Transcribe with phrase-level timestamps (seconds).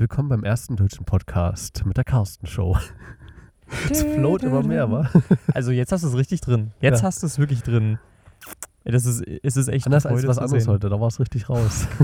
[0.00, 2.76] Willkommen beim ersten deutschen Podcast mit der Carsten Show.
[3.90, 5.10] Es float immer mehr, wa?
[5.52, 6.70] Also jetzt hast du es richtig drin.
[6.80, 7.06] Jetzt Ja.
[7.08, 7.98] hast du es wirklich drin.
[8.84, 10.72] Das ist, es ist echt Anders als was anderes sehen.
[10.72, 11.86] heute, da war es richtig raus.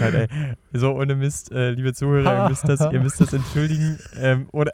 [0.00, 0.26] Ey.
[0.72, 3.98] So, ohne Mist, äh, liebe Zuhörer, ihr müsst das, ihr müsst das entschuldigen.
[4.18, 4.72] Ähm, oder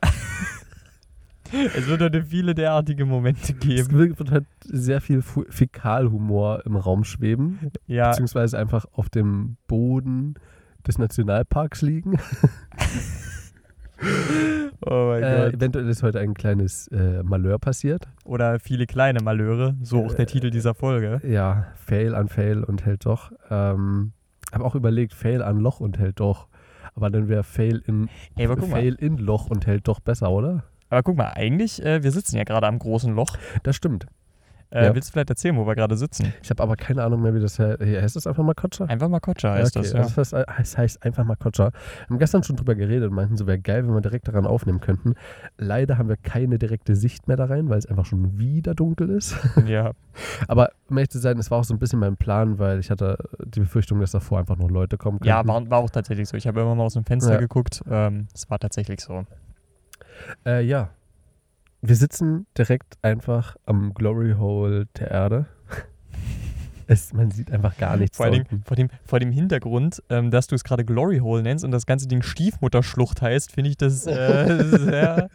[1.76, 4.18] es wird heute viele derartige Momente Es geben.
[4.18, 10.34] wird halt sehr viel Fäkalhumor im Raum schweben, Ja, beziehungsweise einfach auf dem Boden
[10.86, 12.18] des Nationalparks liegen.
[14.86, 15.54] oh mein Äh, Gott.
[15.54, 18.08] eventuell ist heute ein kleines äh, Malheur passiert.
[18.24, 21.20] Oder viele kleine Malheure, so auch der Äh, Titel dieser Folge.
[21.26, 23.32] Ja, Fail an Fail und hält doch.
[23.50, 24.12] Ähm,
[24.52, 26.48] habe auch überlegt, Fail an Loch und hält doch.
[26.94, 30.64] Aber dann wäre Fail in Ey, mal, Fail in Loch und hält doch besser, oder?
[30.94, 33.36] Aber guck mal, eigentlich, äh, wir sitzen ja gerade am großen Loch.
[33.62, 34.06] Das stimmt.
[34.70, 34.94] Äh, Ja.
[34.94, 36.32] Willst du vielleicht erzählen, wo wir gerade sitzen?
[36.42, 37.80] Ich habe aber keine Ahnung mehr, wie das heißt.
[37.80, 38.88] Heißt das einfach mal Kotscher?
[38.88, 40.00] Einfach mal Kotscha heißt das, ja.
[40.00, 41.70] also das heißt, das heißt einfach mal Kotscher.
[41.70, 44.46] Wir haben gestern schon drüber geredet und meinten, so wäre geil, wenn wir direkt daran
[44.46, 45.14] aufnehmen könnten.
[45.58, 49.10] Leider haben wir keine direkte Sicht mehr da rein, weil es einfach schon wieder dunkel
[49.10, 49.36] ist.
[49.66, 49.92] ja.
[50.48, 52.90] Aber um ehrlich zu sein, es war auch so ein bisschen mein Plan, weil ich
[52.90, 55.28] hatte die Befürchtung, dass davor einfach noch Leute kommen könnten.
[55.28, 56.36] Ja, war, war auch tatsächlich so.
[56.36, 57.38] Ich habe immer mal aus dem Fenster Ja.
[57.38, 57.80] geguckt.
[57.88, 59.24] Ähm, es war tatsächlich so.
[60.46, 60.90] Äh, ja.
[61.82, 65.46] Wir sitzen direkt einfach am Glory Hole der Erde.
[66.86, 68.62] Es, man sieht einfach gar nichts Vor, unten.
[68.62, 71.86] vor, dem, vor dem Hintergrund, ähm, dass du es gerade Glory Hole nennst und das
[71.86, 75.30] ganze Ding Stiefmutterschlucht heißt, finde ich das äh, sehr,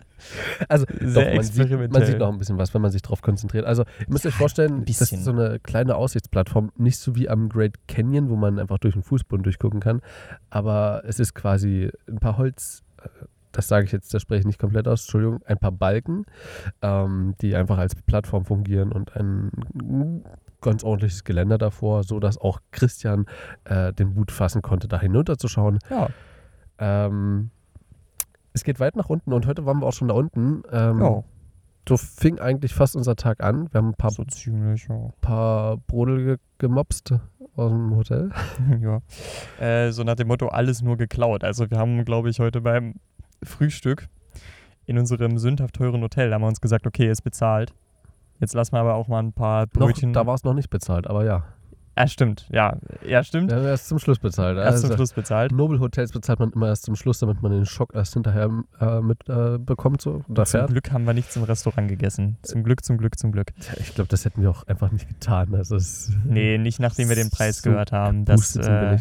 [0.68, 3.22] Also, sehr Doch, man, sieht, man sieht noch ein bisschen was, wenn man sich darauf
[3.22, 3.66] konzentriert.
[3.66, 7.50] Also, ihr müsst euch vorstellen, das ist so eine kleine Aussichtsplattform, nicht so wie am
[7.50, 10.02] Great Canyon, wo man einfach durch den Fußboden durchgucken kann,
[10.50, 13.08] aber es ist quasi ein paar Holz, äh,
[13.52, 16.26] das sage ich jetzt, das spreche ich nicht komplett aus, Entschuldigung, ein paar Balken,
[16.82, 20.24] ähm, die einfach als Plattform fungieren und ein
[20.62, 23.26] ganz ordentliches Geländer davor, so dass auch Christian
[23.64, 25.80] äh, den Mut fassen konnte, da hinunterzuschauen.
[25.90, 26.10] ja,
[26.78, 27.52] Ähm,
[28.54, 30.64] es geht weit nach unten und heute waren wir auch schon da unten.
[30.72, 31.24] Ähm, ja,
[31.90, 33.68] so fing eigentlich fast unser Tag an.
[33.72, 35.10] Wir haben ein paar, so ziemlich, ja.
[35.22, 37.14] paar Brodel ge gemopst
[37.56, 38.30] aus dem Hotel.
[38.82, 39.02] ja.
[39.60, 41.44] Äh, so nach dem Motto, alles nur geklaut.
[41.44, 42.96] Also wir haben, glaube ich, heute beim
[43.44, 44.08] Frühstück
[44.86, 47.74] in unserem sündhaft teuren Hotel, da haben wir uns gesagt, okay, ist bezahlt.
[48.40, 50.14] Jetzt lassen wir aber auch mal ein paar Noch, Brötchen.
[50.14, 51.44] da war es noch nicht bezahlt, aber ja.
[51.98, 52.48] ja, stimmt.
[52.52, 53.52] Ja, ja stimmt.
[53.52, 54.58] Haben erst zum Schluss bezahlt.
[54.58, 55.52] Erst Also, zum Schluss bezahlt.
[55.52, 59.28] Nobelhotels bezahlt man immer erst zum Schluss, damit man den Schock erst hinterher äh, mit
[59.30, 59.60] äh,
[60.00, 60.70] so, Zum fährt.
[60.72, 62.38] Glück haben wir nichts im Restaurant gegessen.
[62.42, 63.54] Zum Glück, zum Glück, zum Glück.
[63.60, 65.54] Tja, Ich glaube, das hätten wir auch einfach nicht getan.
[65.54, 68.26] Also es Nee, nicht nachdem wir den Preis So gehört haben.
[68.26, 68.98] Das, äh.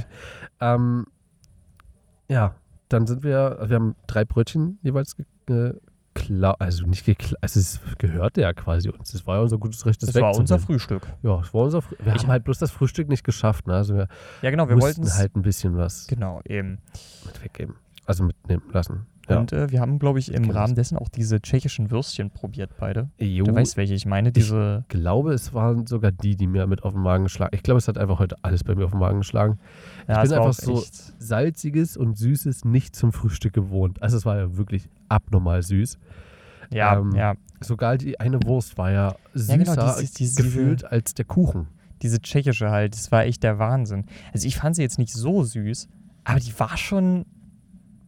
[0.61, 1.07] Ähm,
[2.29, 2.57] ja,
[2.89, 5.17] dann sind wir, wir haben drei Brötchen jeweils
[5.47, 9.15] geklaut, also nicht geklaut, also es gehörte ja quasi uns.
[9.15, 10.59] Es war ja unser gutes Recht, das das war unser.
[10.59, 11.07] Frühstück.
[11.23, 12.07] Ja, es war unser Frühstück.
[12.07, 13.67] Wir Ich- haben halt bloß das Frühstück nicht geschafft.
[13.67, 13.75] Ne?
[13.75, 14.09] Also wir,
[14.43, 16.79] Ja, genau, wir wollten es halt ein bisschen was Genau, eben.
[17.27, 17.75] mit weggeben.
[18.07, 19.07] Also mitnehmen lassen.
[19.29, 19.39] Ja.
[19.41, 23.11] Und äh, wir haben, glaube ich, im Rahmen dessen auch diese tschechischen Würstchen probiert, beide.
[23.19, 24.81] Jo, Du weißt, welche ich meine, diese.
[24.83, 27.79] ich glaube, es waren sogar die, die mir mit auf den Magen geschlagen Ich glaube,
[27.79, 29.59] es hat einfach heute alles bei mir auf den Magen geschlagen.
[30.09, 30.83] Ja, bin es war einfach so-
[31.19, 34.03] Salziges und Süßes nicht zum Frühstück gewohnt.
[34.03, 35.99] Also es war ja wirklich abnormal süß.
[36.71, 37.35] Ja, ähm, ja.
[37.61, 41.67] Sogar die eine Wurst war ja süßer Ja, genau, dieses- diese- gefühlt als der Kuchen.
[42.03, 44.05] Diese tschechische halt, das war echt der Wahnsinn.
[44.33, 45.89] Also ich fand sie jetzt nicht so süß,
[46.25, 47.27] aber die war schon.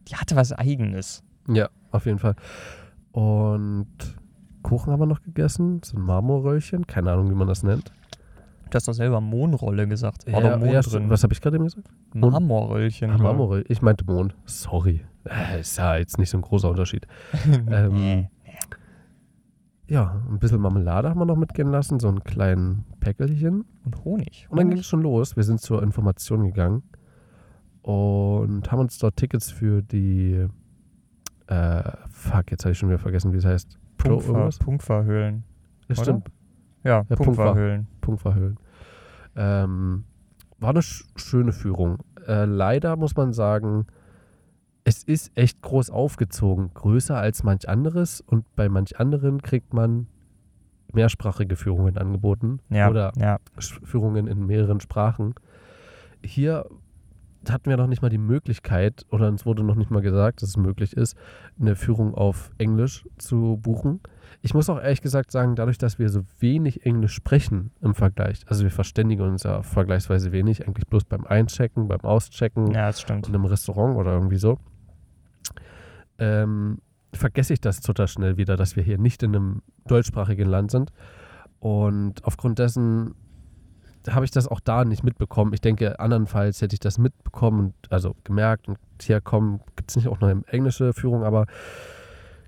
[0.07, 1.23] Die hatte was Eigenes.
[1.47, 2.35] Ja, auf jeden Fall.
[3.11, 3.87] Und
[4.63, 7.91] Kuchen haben wir noch gegessen, so ein Marmorröllchen, keine Ahnung, wie man das nennt.
[8.69, 10.31] Du hast doch selber Mohnrolle gesagt.
[10.31, 11.09] War ja, doch Mohn ja, drin.
[11.09, 11.89] Was habe ich gerade eben gesagt?
[12.13, 13.11] Marmorröllchen.
[13.11, 13.69] Ah, Marmorröllchen.
[13.69, 14.33] Ich meinte Mond.
[14.45, 15.01] Sorry.
[15.25, 17.05] Äh, Ist ja jetzt nicht so ein großer Unterschied.
[17.69, 18.27] ähm.
[19.87, 23.65] Ja, ein bisschen Marmelade haben wir noch mitgehen lassen, so einen kleinen Päckelchen.
[23.83, 24.47] Und Honig.
[24.49, 25.35] Und dann ging es schon los.
[25.35, 26.83] Wir sind zur Information gegangen
[27.81, 30.47] und haben uns dort Tickets für die.
[31.47, 33.77] Äh, fuck, jetzt habe ich schon wieder vergessen, wie es heißt.
[34.05, 34.57] Irgendwas?
[34.59, 35.43] Punktverhöhlen.
[35.87, 36.31] Ja, stimmt.
[36.83, 37.87] Ja, Ja, Punktverhöhlen.
[38.01, 38.57] Punktverhöhlen.
[39.35, 40.05] Ähm,
[40.59, 41.99] war eine sch schöne Führung.
[42.27, 43.87] Äh, leider muss man sagen,
[44.83, 46.71] es ist echt groß aufgezogen.
[46.73, 50.07] Größer als manch anderes und bei manch anderen kriegt man
[50.93, 52.59] mehrsprachige Führungen angeboten.
[52.69, 53.39] Ja, Oder ja.
[53.59, 55.35] Führungen in mehreren Sprachen.
[56.23, 56.65] Hier
[57.49, 60.49] hatten wir noch nicht mal die Möglichkeit, oder uns wurde noch nicht mal gesagt, dass
[60.49, 61.15] es möglich ist,
[61.59, 63.99] eine Führung auf Englisch zu buchen.
[64.41, 68.41] Ich muss auch ehrlich gesagt sagen, dadurch, dass wir so wenig Englisch sprechen im Vergleich,
[68.47, 73.01] also wir verständigen uns ja vergleichsweise wenig, eigentlich bloß beim Einchecken, beim Auschecken, Ja, das
[73.01, 73.27] stimmt.
[73.27, 74.57] in einem Restaurant oder irgendwie so,
[76.19, 76.79] ähm,
[77.13, 80.91] vergesse ich das total schnell wieder, dass wir hier nicht in einem deutschsprachigen Land sind.
[81.59, 83.13] Und aufgrund dessen
[84.09, 85.53] habe ich das auch da nicht mitbekommen.
[85.53, 89.95] Ich denke, andernfalls hätte ich das mitbekommen und also gemerkt und hier kommen, gibt es
[89.95, 91.45] nicht auch noch eine englische Führung, aber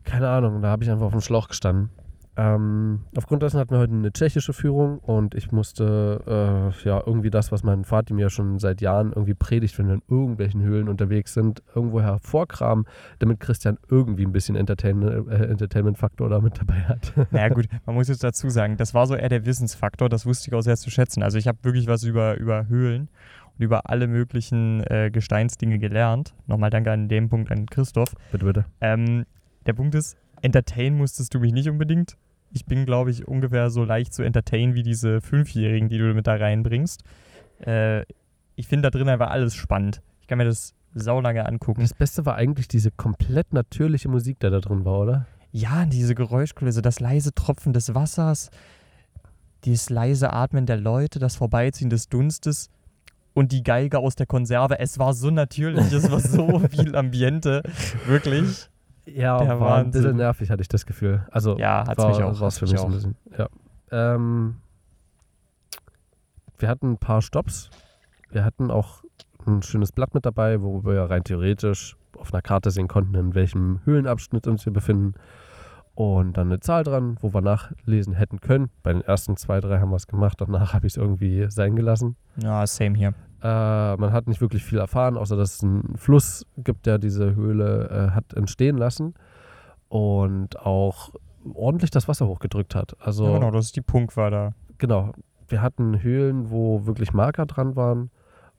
[0.04, 1.90] keine Ahnung, da habe ich einfach auf dem Schlauch gestanden.
[2.36, 7.30] Ähm, aufgrund dessen hatten wir heute eine tschechische Führung und ich musste äh, ja irgendwie
[7.30, 10.90] das, was mein Vater mir schon seit Jahren irgendwie predigt, wenn wir in irgendwelchen Höhlen
[10.90, 12.86] unterwegs sind, irgendwo hervorkramen,
[13.20, 17.14] damit Christian irgendwie ein bisschen Entertainment, äh, Entertainment-Faktor da mit dabei hat.
[17.32, 20.50] Naja gut, man muss jetzt dazu sagen, das war so eher der Wissensfaktor, das wusste
[20.50, 21.24] ich auch sehr zu schätzen.
[21.24, 23.10] Also ich habe wirklich was über, über Höhlen
[23.58, 26.34] und über alle möglichen äh, Gesteinsdinge gelernt.
[26.48, 28.16] Nochmal danke an dem Punkt an Christoph.
[28.32, 28.66] Bitte, bitte.
[28.82, 29.26] Ähm,
[29.66, 32.18] der Punkt ist, entertain musstest du mich nicht unbedingt.
[32.54, 36.28] Ich bin, glaube ich, ungefähr so leicht zu entertainen wie diese Fünfjährigen, die du mit
[36.28, 37.04] da reinbringst.
[37.66, 38.04] Äh,
[38.56, 40.02] ich finde da drin einfach alles spannend.
[40.22, 41.82] Ich kann mir das saulange angucken.
[41.82, 45.28] Das Beste war eigentlich diese komplett natürliche Musik, die da drin war, oder?
[45.52, 48.50] Ja, diese Geräuschkulisse, das leise Tropfen des Wassers,
[49.66, 52.70] dieses leise Atmen der Leute, das Vorbeiziehen des Dunstes
[53.34, 54.80] und die Geige aus der Konserve.
[54.80, 57.64] Es war so natürlich, es war so viel Ambiente.
[58.06, 58.70] Wirklich.
[59.06, 60.18] Ja, Der war ein bisschen Wahnsinn.
[60.18, 61.26] nervig, hatte ich das Gefühl.
[61.32, 62.40] Also Ja, war, mich auch.
[62.42, 62.96] hat's für mich so ein auch.
[62.96, 63.16] bisschen.
[63.38, 63.48] Ja.
[63.92, 64.56] Ähm,
[66.58, 67.70] wir hatten ein paar Stops.
[68.32, 69.04] Wir hatten auch
[69.46, 73.36] ein schönes Blatt mit dabei, wo wir rein theoretisch auf einer Karte sehen konnten, in
[73.36, 75.14] welchem Höhlenabschnitt uns wir befinden.
[75.96, 78.70] Und dann eine Zahl dran, wo wir nachlesen hätten können.
[78.82, 80.40] Bei den ersten zwei, drei haben wir es gemacht.
[80.42, 82.16] Danach habe ich es irgendwie sein gelassen.
[82.42, 83.14] Ja, same hier.
[83.44, 87.36] Äh, man hat nicht wirklich viel erfahren, außer dass es einen Fluss gibt, der diese
[87.36, 89.14] Höhle äh, hat entstehen lassen
[89.90, 91.10] und auch
[91.54, 92.96] ordentlich das Wasser hochgedrückt hat.
[93.02, 94.54] Also Ja, genau, das ist die Punkt war da.
[94.78, 95.12] genau,
[95.50, 98.12] wir hatten Höhlen, wo wirklich Marker dran waren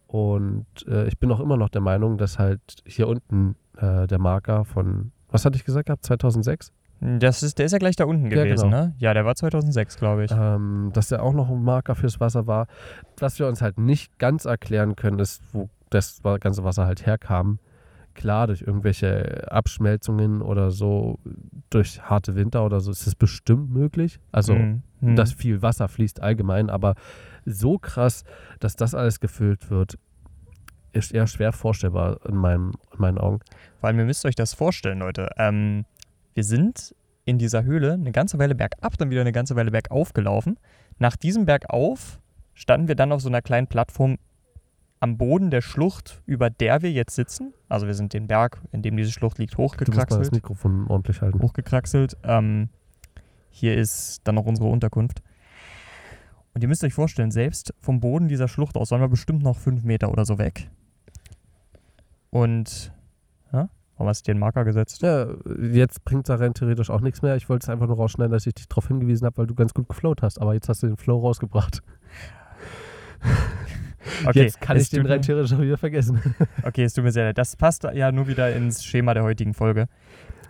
[0.06, 4.18] und äh, ich bin auch immer noch der Meinung, dass halt hier unten äh, der
[4.18, 6.72] Marker von, was hatte ich gesagt gehabt, 2006?
[7.18, 8.84] Das ist, der ist ja gleich da unten Ja, gewesen, genau.
[8.86, 8.94] ne?
[8.98, 10.30] Ja, der war 2006, glaube ich.
[10.32, 12.66] ähm, dass der auch noch ein Marker fürs Wasser war.
[13.18, 17.58] Was wir uns halt nicht ganz erklären können, ist, wo das ganze Wasser halt herkam.
[18.14, 21.18] Klar, durch irgendwelche Abschmelzungen oder so,
[21.68, 24.18] durch harte Winter oder so, ist es bestimmt möglich.
[24.32, 24.82] Also, Mhm.
[25.00, 25.16] Mhm.
[25.16, 26.94] dass viel Wasser fließt allgemein, aber
[27.44, 28.24] so krass,
[28.60, 29.98] dass das alles gefüllt wird,
[30.92, 33.40] ist eher schwer vorstellbar in, meinem, in meinen Augen.
[33.80, 35.28] Vor allem, ihr müsst euch das vorstellen, Leute.
[35.36, 35.84] Ähm,
[36.34, 36.94] wir sind
[37.24, 40.58] in dieser Höhle eine ganze Weile bergab, dann wieder eine ganze Weile bergauf gelaufen.
[40.98, 42.20] Nach diesem Bergauf
[42.52, 44.18] standen wir dann auf so einer kleinen Plattform
[45.00, 47.52] am Boden der Schlucht, über der wir jetzt sitzen.
[47.68, 50.32] Also wir sind den Berg, in dem diese Schlucht liegt, Du musst mal das hochgekraxelt.
[50.32, 51.42] Mikrofon ordentlich halten.
[51.42, 52.16] hochgekraxelt.
[52.22, 52.68] Ähm,
[53.50, 55.22] hier ist dann noch unsere Unterkunft.
[56.54, 59.58] Und ihr müsst euch vorstellen, selbst vom Boden dieser Schlucht aus waren wir bestimmt noch
[59.58, 60.70] fünf Meter oder so weg.
[62.30, 62.92] Und,
[63.96, 65.02] warum hast du dir einen Marker gesetzt?
[65.02, 65.26] Ja,
[65.60, 67.36] jetzt bringt es rein theoretisch auch nichts mehr.
[67.36, 69.74] Ich wollte es einfach nur rausschneiden, dass ich dich darauf hingewiesen habe, weil du ganz
[69.74, 70.40] gut geflowt hast.
[70.40, 71.82] Aber jetzt hast du den Flow rausgebracht.
[74.26, 76.20] Okay, jetzt kann ich den rein theoretisch auch wieder vergessen.
[76.62, 77.38] Okay, es tut mir sehr leid.
[77.38, 79.86] Das passt ja nur wieder ins Schema der heutigen Folge.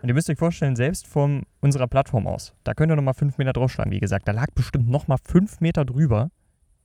[0.03, 3.39] Und ihr müsst euch vorstellen, selbst von unserer Plattform aus, da könnt ihr nochmal fünf
[3.39, 4.27] Meter draufschlagen, wie gesagt.
[4.27, 6.31] Da lag bestimmt nochmal fünf Meter drüber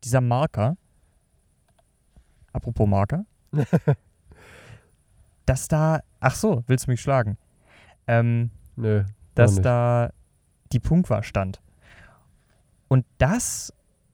[0.04, 0.78] dieser Marker.
[2.54, 3.26] Apropos Marker.
[5.50, 7.38] dass da, ach so, willst du mich schlagen?
[8.08, 9.04] Ähm, Nö.
[9.36, 10.10] dass da
[10.72, 11.62] die Punktwahr stand.
[12.88, 13.74] Und das,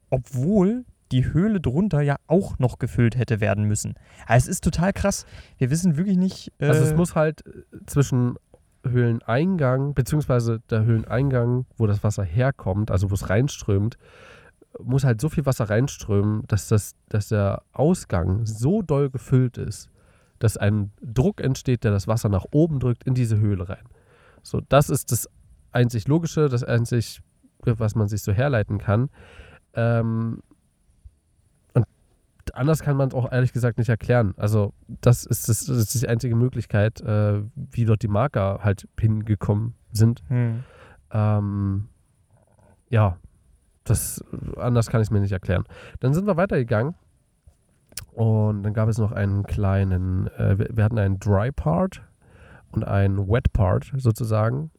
[0.10, 3.96] obwohl die Höhle drunter ja auch noch gefüllt hätte werden müssen.
[4.25, 5.25] Also es ist total krass.
[5.57, 6.52] Wir wissen wirklich nicht.
[6.60, 8.35] Äh, Also es muss halt äh, zwischen
[8.83, 13.97] Höhleneingang, beziehungsweise der Höhleneingang, wo das Wasser herkommt, also wo es reinströmt,
[14.83, 19.90] muss halt so viel Wasser reinströmen, dass, das, dass der Ausgang so doll gefüllt ist,
[20.39, 23.85] dass ein Druck entsteht, der das Wasser nach oben drückt in diese Höhle rein.
[24.42, 25.30] So, das ist das
[25.71, 27.21] einzig Logische, das einzig,
[27.63, 29.09] was man sich so herleiten kann.
[29.73, 30.42] Ähm,
[31.73, 31.85] und
[32.54, 34.33] anders kann man es auch ehrlich gesagt nicht erklären.
[34.37, 38.87] Also, das ist, das, das ist die einzige Möglichkeit, äh, wie dort die Marker halt
[38.99, 40.21] hingekommen sind.
[40.27, 40.63] hm.
[41.11, 41.89] Ähm,
[42.89, 43.18] ja,
[43.83, 44.23] das
[44.57, 45.63] anders kann ich es mir nicht erklären.
[45.99, 46.95] Dann sind wir weitergegangen
[48.16, 52.02] und dann gab es noch einen kleinen, äh, wir, hatten einen Dry Part
[52.72, 54.72] und einen Wet Part sozusagen.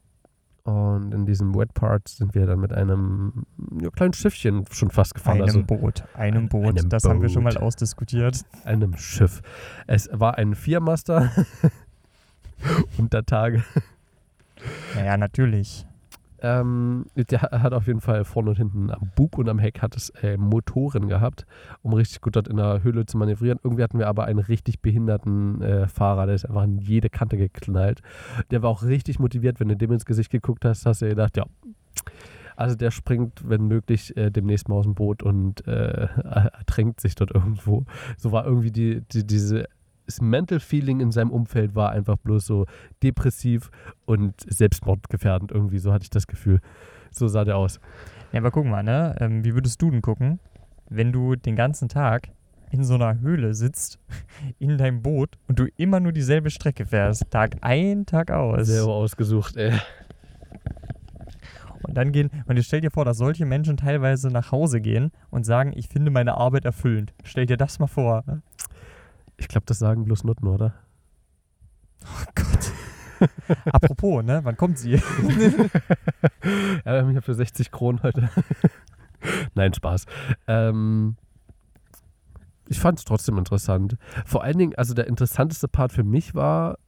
[0.65, 3.45] Und in diesem Wet Part sind wir dann mit einem
[3.81, 5.37] ja, kleinen Schiffchen schon fast gefahren.
[5.37, 6.03] Einem also Boot.
[6.15, 6.79] Einem Ein- Boot.
[6.79, 7.63] einem das haben wir schon mal Boot.
[7.63, 8.41] ausdiskutiert.
[8.65, 9.43] einem Schiff.
[9.87, 11.31] Es war ein Viermaster
[12.99, 13.63] unter Tage.
[14.95, 15.87] Naja, natürlich.
[16.47, 19.97] Ähm, der hat auf jeden Fall vorne und hinten am Bug und am Heck hat
[19.97, 21.45] es äh, Motoren gehabt,
[21.83, 23.59] um richtig gut dort in der Höhle zu manövrieren.
[23.65, 27.37] Irgendwie hatten wir aber einen richtig behinderten äh, Fahrer, der ist einfach in jede Kante
[27.37, 28.01] geknallt.
[28.53, 31.37] Der war auch richtig motiviert, wenn du dem ins Gesicht geguckt hast, hast du gedacht,
[31.37, 31.47] ja,
[32.55, 36.09] Also der springt, wenn möglich, äh, demnächst mal aus dem Boot und äh,
[36.59, 37.85] ertränkt sich dort irgendwo.
[38.17, 39.67] So war irgendwie die, die, diese
[40.07, 42.67] das Mental Feeling in seinem Umfeld war einfach bloß so
[43.03, 43.71] depressiv
[44.05, 45.79] und selbstmordgefährdend irgendwie.
[45.79, 46.61] So hatte ich das Gefühl.
[47.11, 47.81] So sah der aus.
[48.33, 49.17] Ja, aber guck mal, ne?
[49.21, 50.41] Ähm, wie würdest du denn gucken,
[50.89, 52.29] wenn du den ganzen Tag
[52.71, 53.99] in so einer Höhle sitzt,
[54.59, 58.67] in deinem Boot und du immer nur dieselbe Strecke fährst, Tag ein, Tag aus.
[58.67, 59.73] Sehr ausgesucht, ey.
[61.83, 65.13] Und dann gehen, und jetzt stell dir vor, dass solche Menschen teilweise nach Hause gehen
[65.31, 67.15] und sagen, ich finde meine Arbeit erfüllend.
[67.23, 68.25] Stell dir das mal vor.
[69.37, 70.75] Ich glaube, das sagen bloß Nutten, oder?
[72.05, 72.73] Oh Gott.
[73.73, 74.41] Apropos, ne?
[74.45, 74.93] Wann kommt sie?
[74.93, 75.01] ja,
[76.85, 78.31] wir haben hier für 60 Kronen heute.
[79.55, 80.05] Nein, Spaß.
[80.47, 81.17] Ähm,
[82.69, 83.97] ich fand es trotzdem interessant.
[84.25, 86.79] Vor allen Dingen, also der interessanteste Part für mich war,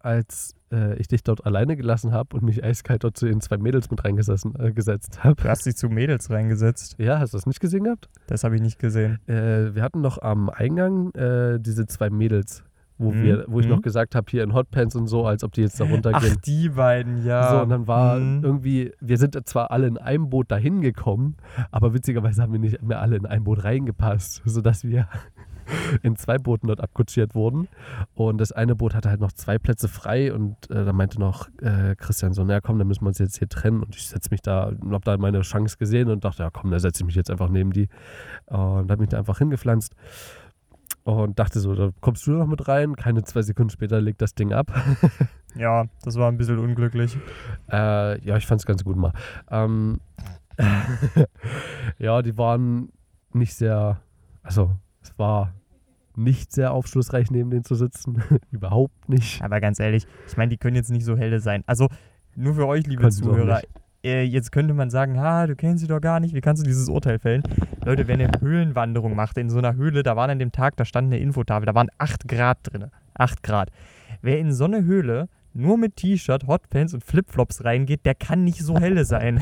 [0.00, 3.58] als äh, ich dich dort alleine gelassen habe und mich eiskalt dort zu den zwei
[3.58, 5.42] Mädels mit reingesetzt äh, habe.
[5.42, 6.96] Du hast dich zu Mädels reingesetzt.
[6.98, 8.08] Ja, hast du das nicht gesehen gehabt?
[8.26, 9.20] Das habe ich nicht gesehen.
[9.26, 12.64] Äh, wir hatten noch am Eingang äh, diese zwei Mädels,
[12.98, 13.22] wo, mhm.
[13.22, 13.72] wir, wo ich mhm.
[13.72, 16.34] noch gesagt habe, hier in Hotpants und so, als ob die jetzt da runtergehen.
[16.36, 17.50] Ach, die beiden, ja.
[17.50, 18.42] So, und dann war mhm.
[18.42, 21.36] irgendwie, wir sind zwar alle in einem Boot dahin gekommen,
[21.70, 25.08] aber witzigerweise haben wir nicht mehr alle in ein Boot reingepasst, sodass wir
[26.02, 27.68] in zwei Booten dort abkutschiert wurden.
[28.14, 31.48] Und das eine Boot hatte halt noch zwei Plätze frei und äh, da meinte noch
[31.60, 33.82] äh, Christian so, naja komm, dann müssen wir uns jetzt hier trennen.
[33.82, 36.78] Und ich setze mich da, habe da meine Chance gesehen und dachte, ja komm, da
[36.78, 37.88] setze ich mich jetzt einfach neben die.
[38.46, 39.94] Und habe mich da einfach hingepflanzt
[41.06, 42.96] und dachte so, da kommst du noch mit rein.
[42.96, 44.72] Keine zwei Sekunden später legt das Ding ab.
[45.54, 47.16] ja, das war ein bisschen unglücklich.
[47.70, 49.12] Äh, ja, ich fand es ganz gut mal.
[49.48, 50.00] Ähm,
[51.98, 52.90] ja, die waren
[53.32, 54.00] nicht sehr,
[54.42, 54.72] also
[55.06, 55.52] es war
[56.16, 58.22] nicht sehr aufschlussreich, neben denen zu sitzen.
[58.50, 59.42] Überhaupt nicht.
[59.42, 61.62] Aber ganz ehrlich, ich meine, die können jetzt nicht so helle sein.
[61.66, 61.88] Also
[62.34, 63.62] nur für euch, liebe Können Zuhörer,
[64.02, 66.66] äh, jetzt könnte man sagen, ha, du kennst sie doch gar nicht, wie kannst du
[66.66, 67.42] dieses Urteil fällen?
[67.84, 70.84] Leute, wer eine Höhlenwanderung macht in so einer Höhle, da waren an dem Tag, da
[70.84, 72.86] stand eine Infotafel, da waren 8 Grad drin.
[73.14, 73.70] 8 Grad.
[74.22, 78.60] Wer in so eine Höhle nur mit T-Shirt, Hotpants und Flipflops reingeht, der kann nicht
[78.60, 79.40] so helle sein.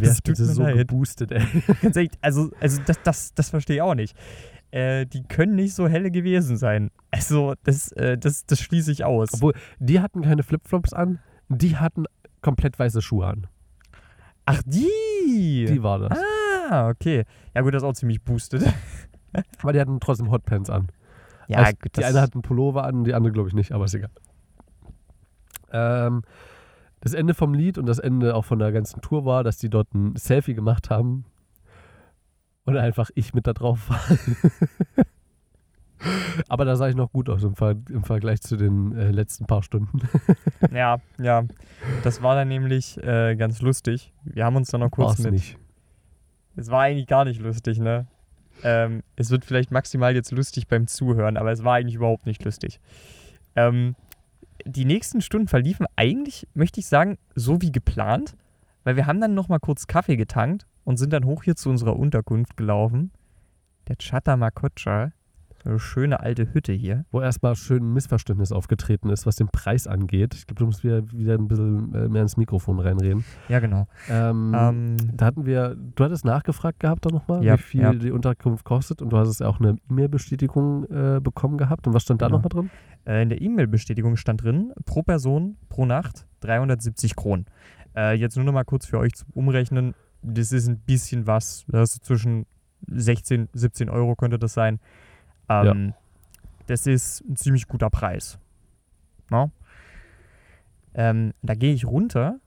[0.00, 0.76] das tut so leid.
[0.76, 2.10] geboostet, ey.
[2.20, 4.14] Also, also das, das, das verstehe ich auch nicht
[4.70, 6.90] äh, die können nicht so helle gewesen sein.
[7.10, 9.32] Also, das, äh, das, das schließe ich aus.
[9.34, 12.04] Obwohl, die hatten keine Flipflops an, die hatten
[12.42, 13.46] komplett weiße Schuhe an.
[14.44, 15.66] Ach, die!
[15.68, 16.18] Die war das.
[16.70, 17.24] Ah, okay.
[17.54, 18.62] Ja, gut, das ist auch ziemlich boosted.
[19.62, 20.88] Aber die hatten trotzdem Hotpants an.
[21.48, 21.96] Ja, also, gut.
[21.96, 24.10] Die eine hat einen Pullover an, die andere glaube ich nicht, aber ist egal.
[25.72, 26.22] Ähm,
[27.00, 29.70] das Ende vom Lied und das Ende auch von der ganzen Tour war, dass die
[29.70, 31.24] dort ein Selfie gemacht haben
[32.68, 34.00] und einfach ich mit da drauf war.
[36.48, 39.46] Aber da sah ich noch gut aus im, Ver im Vergleich zu den äh, letzten
[39.46, 40.00] paar Stunden.
[40.72, 41.44] ja, ja.
[42.04, 44.12] Das war dann nämlich äh, ganz lustig.
[44.22, 45.32] Wir haben uns dann noch kurz War's mit.
[45.32, 45.56] Nicht.
[46.56, 48.06] Es war eigentlich gar nicht lustig, ne?
[48.62, 52.44] Ähm, es wird vielleicht maximal jetzt lustig beim Zuhören, aber es war eigentlich überhaupt nicht
[52.44, 52.80] lustig.
[53.56, 53.96] Ähm,
[54.66, 58.36] die nächsten Stunden verliefen eigentlich, möchte ich sagen, so wie geplant,
[58.84, 61.68] weil wir haben dann noch mal kurz Kaffee getankt und sind dann hoch hier zu
[61.68, 63.10] unserer Unterkunft gelaufen.
[63.88, 65.12] Der Chatamakocha,
[65.62, 67.04] so eine schöne alte Hütte hier.
[67.10, 70.32] Wo erstmal schön ein Missverständnis aufgetreten ist, was den Preis angeht.
[70.32, 73.22] Ich glaube, du musst wieder, wieder ein bisschen äh, mehr ins Mikrofon reinreden.
[73.50, 73.86] Ja, genau.
[74.08, 77.92] Ähm, ähm, da hatten wir, du hattest nachgefragt gehabt da nochmal, ja, wie viel ja.
[77.92, 81.86] die Unterkunft kostet und du hast es auch eine E-Mail-Bestätigung äh, bekommen gehabt.
[81.86, 82.38] Und was stand da genau.
[82.38, 82.70] nochmal drin?
[83.04, 87.44] Äh, in der E-Mail-Bestätigung stand drin, pro Person, pro Nacht 370 Kronen.
[87.94, 89.92] Äh, jetzt nur noch mal kurz für euch zum Umrechnen
[90.22, 91.64] das ist ein bisschen was.
[91.68, 92.46] Das ist zwischen
[92.86, 94.80] 16, 17 Euro könnte das sein.
[95.48, 95.94] Ähm, ja.
[96.66, 98.38] Das ist ein ziemlich guter Preis.
[99.30, 99.50] No?
[100.94, 102.40] Ähm, da gehe ich runter,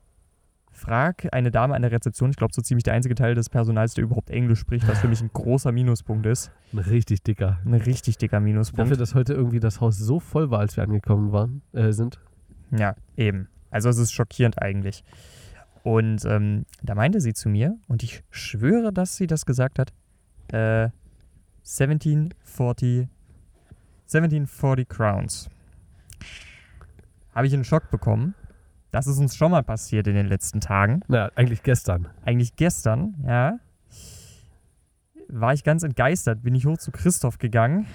[0.72, 3.94] frage eine Dame an der Rezeption, ich glaube so ziemlich der einzige Teil des Personals,
[3.94, 6.52] der überhaupt Englisch spricht, was für mich ein großer Minuspunkt ist.
[6.74, 7.60] Ein richtig dicker.
[7.66, 8.80] Ein richtig dicker Minuspunkt.
[8.80, 12.20] Dafür, dass heute irgendwie das Haus so voll war, als wir angekommen waren, äh, sind.
[12.72, 13.48] Ja, eben.
[13.70, 15.04] Also es ist schockierend eigentlich.
[15.84, 19.92] Und ähm, da meinte sie zu mir, und ich schwöre, dass sie das gesagt hat,
[20.52, 20.90] äh,
[21.64, 23.08] 1740,
[24.06, 25.50] 1740 Crowns.
[27.34, 28.36] Habe ich einen Schock bekommen.
[28.92, 31.02] Das ist uns schon mal passiert in den letzten Tagen.
[31.08, 32.10] Ja, eigentlich gestern.
[32.26, 33.58] Eigentlich gestern, ja.
[35.30, 37.88] War ich ganz entgeistert, bin ich hoch zu Christoph gegangen.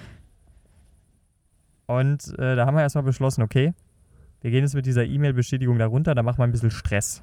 [1.85, 3.75] Und äh, da haben wir erstmal beschlossen, okay,
[4.41, 7.23] wir gehen jetzt mit dieser E-Mail-Bestätigung da runter, da machen wir ein bisschen Stress.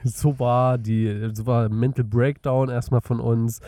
[0.04, 3.60] so war die, so war Mental Breakdown erstmal von uns.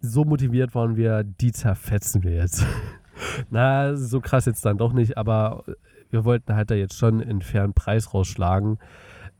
[0.00, 2.66] So motiviert waren wir, die zerfetzen wir jetzt.
[3.50, 5.64] Na, so krass jetzt dann doch nicht, aber
[6.10, 8.78] wir wollten halt da jetzt schon einen fairen Preis rausschlagen.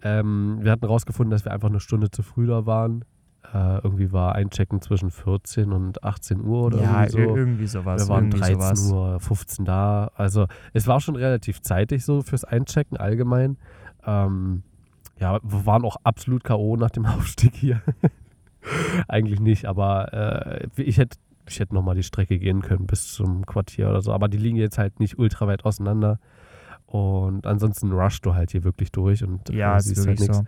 [0.02, 3.04] Ähm, wir hatten rausgefunden, dass wir einfach eine Stunde zu früh da waren.
[3.52, 7.36] Äh, irgendwie war Einchecken zwischen 14 und 18 Uhr oder ja, irgendwie so.
[7.36, 8.02] irgendwie sowas.
[8.02, 8.92] Wir waren irgendwie 13 sowas.
[8.92, 10.10] Uhr, 15 da.
[10.14, 13.58] Also es war schon relativ zeitig so fürs Einchecken allgemein.
[14.06, 14.62] Ähm,
[15.18, 16.76] ja, wir waren auch absolut K.O.
[16.76, 17.82] nach dem Aufstieg hier.
[19.08, 23.44] Eigentlich nicht, aber äh, ich hätte ich hätte nochmal die Strecke gehen können bis zum
[23.46, 24.12] Quartier oder so.
[24.12, 26.20] Aber die liegen jetzt halt nicht ultra weit auseinander.
[26.86, 30.36] Und ansonsten rushst du halt hier wirklich durch und Ja, äh, ist siehst halt nichts.
[30.36, 30.44] so.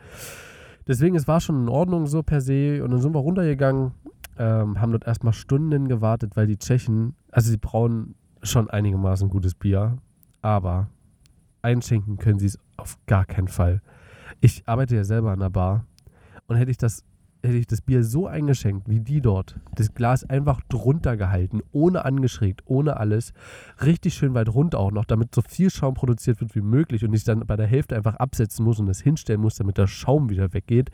[0.87, 2.85] Deswegen, es war schon in Ordnung so per se.
[2.85, 3.93] Und dann sind wir runtergegangen,
[4.39, 9.55] ähm, haben dort erstmal Stunden gewartet, weil die Tschechen, also sie brauen schon einigermaßen gutes
[9.55, 9.97] Bier,
[10.43, 10.89] aber
[11.63, 13.81] einschenken können sie es auf gar keinen Fall.
[14.45, 15.87] Ich arbeite ja selber an der Bar
[16.49, 17.03] und hätte ich das,
[17.43, 22.05] hätte ich das Bier so eingeschenkt wie die dort, das Glas einfach drunter gehalten, ohne
[22.05, 23.33] angeschrägt, ohne alles,
[23.83, 27.15] richtig schön weit runter auch noch, damit so viel Schaum produziert wird wie möglich und
[27.15, 30.29] ich dann bei der Hälfte einfach absetzen muss und das hinstellen muss, damit der Schaum
[30.29, 30.91] wieder weggeht.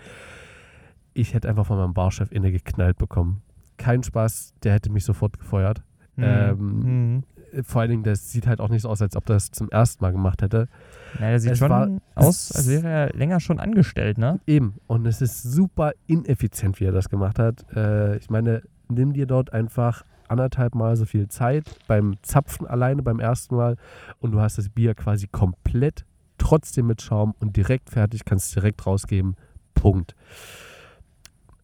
[1.13, 3.43] Ich hätte einfach von meinem Barchef inne geknallt bekommen.
[3.79, 5.83] Kein Spaß, der hätte mich sofort gefeuert.
[6.15, 6.25] Mhm.
[6.25, 7.23] Ähm, Mhm.
[7.65, 10.05] Vor allen Dingen, das sieht halt auch nicht so aus, als ob das zum ersten
[10.05, 10.69] Mal gemacht hätte.
[11.15, 14.41] Ja, der sieht es schon war- aus, als wäre er länger schon angestellt, ne?
[14.47, 14.75] Eben.
[14.87, 17.65] Und es ist super ineffizient, wie er das gemacht hat.
[17.75, 23.03] Äh, ich meine, nimm dir dort einfach anderthalb Mal so viel Zeit beim Zapfen alleine
[23.03, 23.77] beim ersten Mal
[24.21, 26.05] und du hast das Bier quasi komplett
[26.39, 29.35] trotzdem mit Schaum und direkt fertig, kannst es direkt rausgeben.
[29.75, 30.15] Punkt.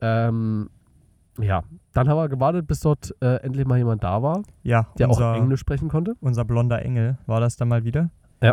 [0.01, 0.69] Ähm,
[1.41, 1.63] ja,
[1.93, 5.33] dann haben wir gewartet, bis dort äh, endlich mal jemand da war, Ja, der unser,
[5.33, 6.17] auch Englisch sprechen konnte.
[6.21, 8.11] unser blonder Engel war das dann mal wieder.
[8.43, 8.53] Ja.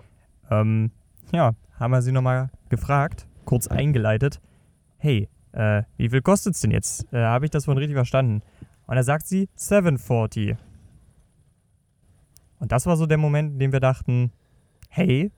[0.49, 0.91] Ähm,
[1.31, 4.41] ja, haben wir sie nochmal gefragt, kurz eingeleitet.
[4.97, 7.11] Hey, äh, wie viel kostet's denn jetzt?
[7.13, 8.41] Äh, Habe ich das von richtig verstanden?
[8.87, 10.55] Und da sagt sie 740.
[12.59, 14.31] Und das war so der Moment, in dem wir dachten,
[14.89, 15.31] hey,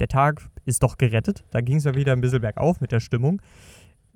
[0.00, 1.44] der Tag ist doch gerettet.
[1.50, 3.40] Da ging es ja wieder ein bisschen bergauf mit der Stimmung.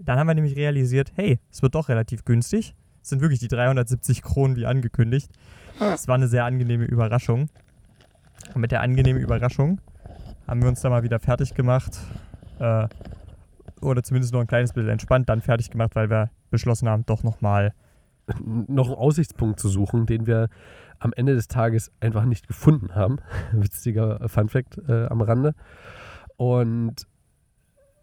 [0.03, 2.75] Dann haben wir nämlich realisiert, hey, es wird doch relativ günstig.
[3.03, 5.31] Es sind wirklich die 370 Kronen wie angekündigt.
[5.79, 7.49] Es war eine sehr angenehme Überraschung.
[8.55, 9.81] Und mit der angenehmen Überraschung
[10.47, 11.99] haben wir uns dann mal wieder fertig gemacht.
[12.59, 12.89] Äh,
[13.81, 17.23] oder zumindest noch ein kleines bisschen entspannt dann fertig gemacht, weil wir beschlossen haben, doch
[17.23, 17.73] nochmal.
[18.39, 20.49] noch einen Aussichtspunkt zu suchen, den wir
[20.99, 23.19] am Ende des Tages einfach nicht gefunden haben.
[23.53, 25.55] Witziger Funfact äh, am Rande.
[26.37, 27.07] Und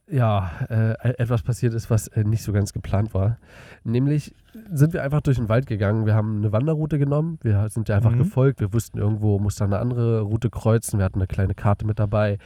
[0.10, 3.38] ja, äh, etwas passiert ist, was äh, nicht so ganz geplant war.
[3.84, 4.34] Nämlich
[4.72, 6.06] sind wir einfach durch den Wald gegangen.
[6.06, 7.40] Wir haben eine Wanderroute genommen.
[7.42, 8.20] Wir sind der einfach Mhm.
[8.20, 8.60] gefolgt.
[8.60, 11.00] Wir wussten, irgendwo muss da eine andere Route kreuzen.
[11.00, 12.38] Wir hatten eine kleine Karte mit dabei.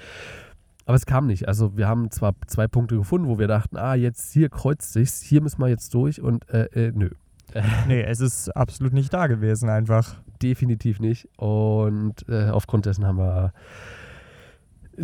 [0.86, 1.48] Aber es kam nicht.
[1.48, 5.22] Also wir haben zwar zwei Punkte gefunden, wo wir dachten, ah, jetzt hier kreuzt sich's,
[5.22, 7.10] hier müssen wir jetzt durch und äh, äh, nö.
[7.88, 10.16] Nee, es ist absolut nicht da gewesen einfach.
[10.42, 11.28] Definitiv nicht.
[11.38, 13.54] Und äh, aufgrund dessen haben wir,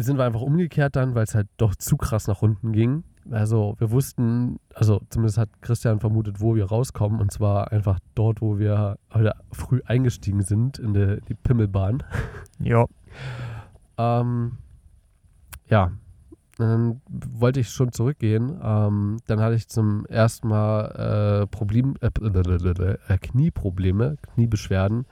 [0.04, 3.04] sind wir einfach umgekehrt dann, weil es halt doch zu krass nach unten ging.
[3.32, 7.20] Also wir wussten, also zumindest hat Christian vermutet, wo wir rauskommen.
[7.20, 12.04] Und zwar einfach dort, wo wir heute früh eingestiegen sind, in die, die Pimmelbahn.
[12.60, 12.86] Ja.
[14.00, 14.58] Ähm,
[15.70, 15.92] ja,
[16.58, 18.60] dann wollte ich schon zurückgehen.
[18.64, 25.06] Ähm, dann hatte ich zum ersten Mal äh, Problem, äh, Knieprobleme, Kniebeschwerden.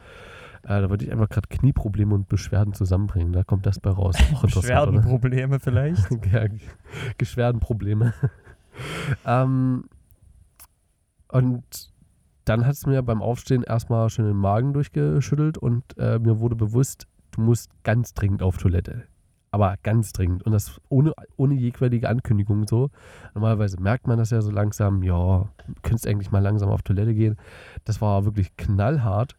[0.66, 3.34] Äh, da wollte ich einfach gerade Knieprobleme und Beschwerden zusammenbringen.
[3.34, 4.16] Da kommt das bei raus.
[4.34, 4.42] Auch?
[4.42, 6.10] Beschwerdenprobleme vielleicht.
[6.32, 6.46] ja,
[7.18, 8.14] Geschwerdenprobleme.
[9.26, 9.86] ähm,
[11.28, 11.64] und
[12.46, 16.56] dann hat es mir beim Aufstehen erstmal schön den Magen durchgeschüttelt und äh, mir wurde
[16.56, 19.04] bewusst, du musst ganz dringend auf Toilette.
[19.52, 20.44] Aber ganz dringend.
[20.44, 22.90] Und das ohne, ohne jegliche Ankündigung so.
[23.36, 25.48] Normalerweise merkt man das ja so langsam, ja,
[25.82, 27.38] könntest eigentlich mal langsam auf Toilette gehen.
[27.86, 29.38] Das war wirklich knallhart.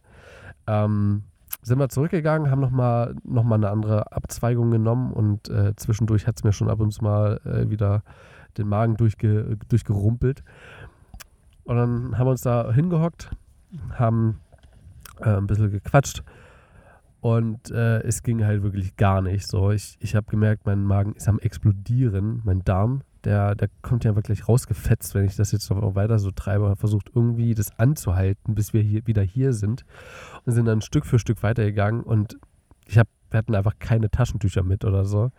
[0.66, 1.24] Ähm,
[1.62, 6.36] sind wir zurückgegangen, haben nochmal noch mal eine andere Abzweigung genommen und äh, zwischendurch hat
[6.36, 8.02] es mir schon ab und zu mal äh, wieder
[8.56, 10.42] den Magen durchge, durchgerumpelt.
[11.64, 13.30] Und dann haben wir uns da hingehockt,
[13.94, 14.40] haben
[15.20, 16.22] äh, ein bisschen gequatscht
[17.20, 19.72] und äh, es ging halt wirklich gar nicht so.
[19.72, 24.14] Ich, ich habe gemerkt, mein Magen ist am explodieren, mein Darm, der, der kommt ja
[24.14, 26.76] wirklich rausgefetzt, wenn ich das jetzt noch weiter so treibe.
[26.76, 29.84] Versucht irgendwie das anzuhalten, bis wir hier wieder hier sind
[30.44, 32.38] und sind dann Stück für Stück weitergegangen und
[32.86, 35.32] ich habe wir hatten einfach keine Taschentücher mit oder so.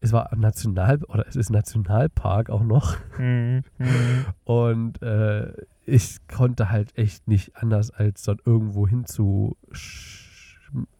[0.00, 3.64] Es war National oder es ist Nationalpark auch noch Mhm.
[3.78, 4.26] Mhm.
[4.44, 5.52] und äh,
[5.84, 9.56] ich konnte halt echt nicht anders als dort irgendwo hin zu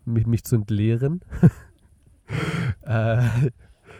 [0.05, 1.21] mich, mich zu entleeren.
[2.85, 3.25] äh,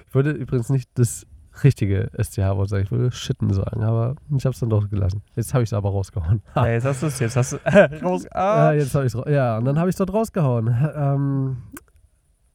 [0.09, 1.25] ich wollte übrigens nicht das
[1.63, 5.23] richtige STH-Wort sagen, ich wollte Shitten sagen, aber ich habe es dann doch gelassen.
[5.37, 6.43] Jetzt habe ich es aber rausgehauen.
[6.57, 7.57] Ja, jetzt hast du es, jetzt hast du
[8.03, 8.25] raus.
[8.25, 8.31] Ja,
[8.69, 8.73] Ah.
[8.73, 10.75] jetzt habe ich Ja, und dann habe ich es dort rausgehauen.
[10.97, 11.57] Ähm,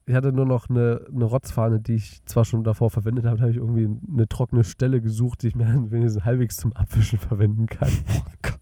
[0.06, 3.42] ich hatte nur noch eine, eine Rotzfahne, die ich zwar schon davor verwendet habe, da
[3.42, 7.66] habe ich irgendwie eine trockene Stelle gesucht, die ich mir wenigstens halbwegs zum Abwischen verwenden
[7.66, 7.90] kann.
[8.16, 8.54] Oh Gott.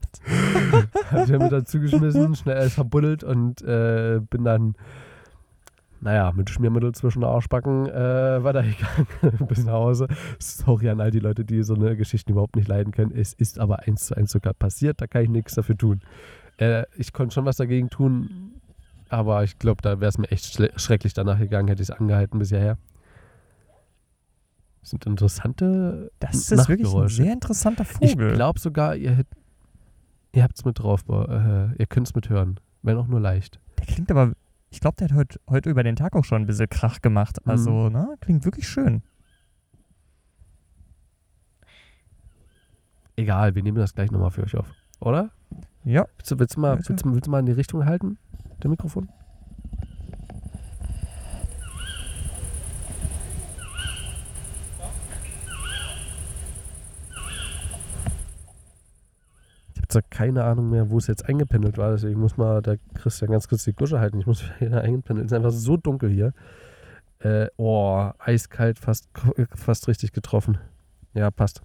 [1.11, 4.73] habe ich damit dazu geschmissen, schnell verbuddelt und äh, bin dann,
[6.01, 9.07] naja, mit Schmiermittel zwischen den Arschbacken äh, weitergegangen
[9.47, 10.07] bis nach Hause.
[10.39, 13.11] Sorry an all die Leute, die so eine Geschichte überhaupt nicht leiden können.
[13.15, 16.01] Es ist aber eins zu eins sogar passiert, da kann ich nichts dafür tun.
[16.57, 18.53] Äh, ich konnte schon was dagegen tun,
[19.09, 22.39] aber ich glaube, da wäre es mir echt schrecklich danach gegangen, hätte ich es angehalten
[22.39, 22.77] bis hierher.
[24.81, 28.33] Das sind interessante Das ist wirklich ein sehr interessanter Ich Vogel.
[28.33, 29.27] glaube sogar, ihr, hätt-
[30.33, 33.59] ihr habt es mit drauf, äh, ihr könnt es mithören, wenn auch nur leicht.
[33.79, 34.33] Der klingt aber,
[34.75, 37.37] ich glaube, der hat heut, heute über den Tag auch schon ein bisschen Krach gemacht.
[37.45, 37.51] Mhm.
[37.51, 39.03] Also, ne, klingt wirklich schön.
[43.15, 45.31] Egal, wir nehmen das gleich nochmal für euch auf, oder?
[45.85, 46.05] Ja.
[46.17, 48.17] Willst du, willst, du mal, willst, du, willst du mal in die Richtung halten,
[48.61, 49.07] der Mikrofon?
[59.95, 63.47] Zwar keine Ahnung mehr, wo es jetzt eingependelt war, deswegen muss mal der Christian ganz
[63.47, 64.19] kurz die Gusche halten.
[64.19, 65.25] Ich muss wieder eingependeln.
[65.25, 66.33] Es ist einfach so dunkel hier.
[67.19, 69.07] Äh, oh, eiskalt, fast,
[69.55, 70.57] fast richtig getroffen.
[71.13, 71.61] Ja, passt.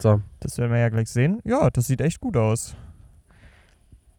[0.00, 1.40] So, Das werden wir ja gleich sehen.
[1.44, 2.74] Ja, das sieht echt gut aus.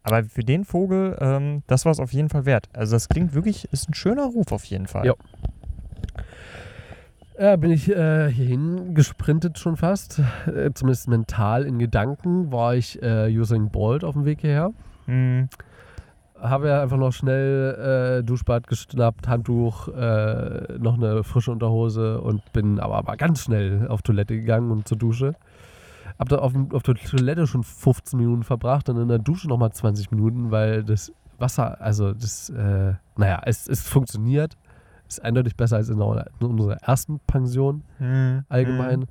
[0.02, 2.70] Aber für den Vogel, ähm, das war es auf jeden Fall wert.
[2.72, 5.04] Also das klingt wirklich, ist ein schöner Ruf auf jeden Fall.
[5.04, 5.14] Ja.
[7.40, 10.20] Ja, bin ich äh, hierhin gesprintet schon fast.
[10.46, 14.74] Äh, zumindest mental in Gedanken war ich äh, Usain Bolt auf dem Weg hierher.
[15.06, 15.48] Hm,
[16.38, 22.42] Habe ja einfach noch schnell äh, Duschbad geschnappt, Handtuch, äh, noch eine frische Unterhose und
[22.52, 25.34] bin aber, aber ganz schnell auf Toilette gegangen und zur Dusche.
[26.18, 29.72] Hab da auf, auf der Toilette schon 15 Minuten verbracht und in der Dusche nochmal
[29.72, 34.58] 20 Minuten, weil das Wasser, also das, äh, naja, es, es funktioniert.
[35.10, 39.00] Ist eindeutig besser als in, in unserer ersten Pension hm, allgemein.
[39.02, 39.08] hm.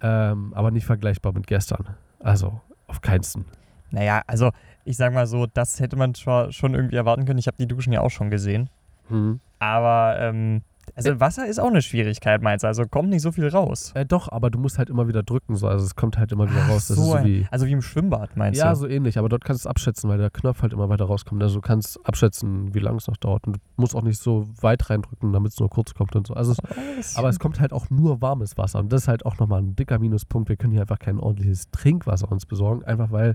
[0.00, 1.96] Ähm, aber nicht vergleichbar mit gestern.
[2.18, 3.44] Also auf keinsten.
[3.90, 4.52] Naja, also
[4.84, 7.38] ich sag mal so, das hätte man zwar schon irgendwie erwarten können.
[7.38, 8.70] Ich habe die Duschen ja auch schon gesehen.
[9.10, 9.40] Mhm.
[9.58, 10.62] Aber ähm,
[11.06, 12.66] also Wasser ist auch eine Schwierigkeit, meinst du?
[12.66, 13.92] Also kommt nicht so viel raus.
[13.94, 15.56] Äh, doch, aber du musst halt immer wieder drücken.
[15.56, 15.68] So.
[15.68, 16.88] Also es kommt halt immer wieder Ach raus.
[16.88, 17.46] So, so wie.
[17.50, 18.76] Also wie im Schwimmbad, meinst Ja, du?
[18.76, 21.42] so ähnlich, aber dort kannst du es abschätzen, weil der Knopf halt immer weiter rauskommt.
[21.42, 23.46] Also du kannst abschätzen, wie lange es noch dauert.
[23.46, 26.34] Und du musst auch nicht so weit reindrücken, damit es nur kurz kommt und so.
[26.34, 26.54] Also
[26.98, 28.80] es, aber es kommt halt auch nur warmes Wasser.
[28.80, 30.48] Und das ist halt auch nochmal ein dicker Minuspunkt.
[30.48, 33.34] Wir können hier einfach kein ordentliches Trinkwasser uns besorgen, einfach weil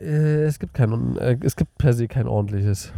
[0.00, 2.92] äh, es gibt kein, äh, es gibt per se kein ordentliches.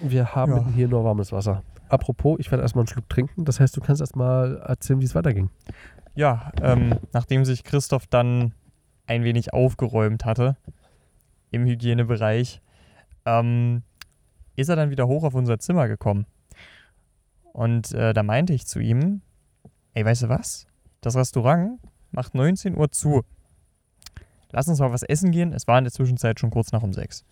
[0.00, 0.64] Wir haben Ja.
[0.74, 1.62] hier nur warmes Wasser.
[1.88, 3.44] Apropos, ich werde erstmal einen Schluck trinken.
[3.44, 5.50] Das heißt, du kannst erstmal erzählen, wie es weiterging.
[6.14, 8.52] Ja, ähm, nachdem sich Christoph dann
[9.06, 10.56] ein wenig aufgeräumt hatte
[11.50, 12.60] im Hygienebereich,
[13.24, 13.82] ähm,
[14.56, 16.26] ist er dann wieder hoch auf unser Zimmer gekommen.
[17.52, 19.22] Und äh, da meinte ich zu ihm,
[19.94, 20.66] ey, weißt du was?
[21.00, 21.78] Das Restaurant
[22.10, 23.22] macht 19 Uhr zu.
[24.50, 25.52] Lass uns mal was essen gehen.
[25.52, 27.24] Es war in der Zwischenzeit schon kurz nach um sechs.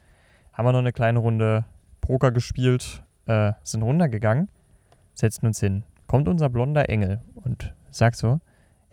[0.52, 1.64] Haben wir noch eine kleine Runde
[2.00, 4.48] Poker gespielt, äh, sind runtergegangen,
[5.14, 5.84] setzten uns hin.
[6.06, 8.40] Kommt unser blonder Engel und sagt so,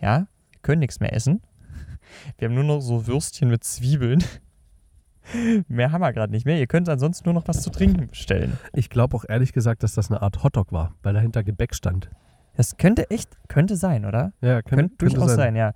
[0.02, 1.42] ja, wir können nichts mehr essen.
[2.38, 4.24] Wir haben nur noch so Würstchen mit Zwiebeln.
[5.68, 6.60] mehr haben wir gerade nicht mehr.
[6.60, 8.60] Ihr könnt ansonsten nur noch was zu trinken bestellen.
[8.74, 12.10] Ich glaube auch ehrlich gesagt, dass das eine Art Hotdog war, weil dahinter Gebäck stand.
[12.56, 14.34] Das könnte echt, könnte sein, oder?
[14.42, 15.74] Ja, Könnte durchaus sein, ja.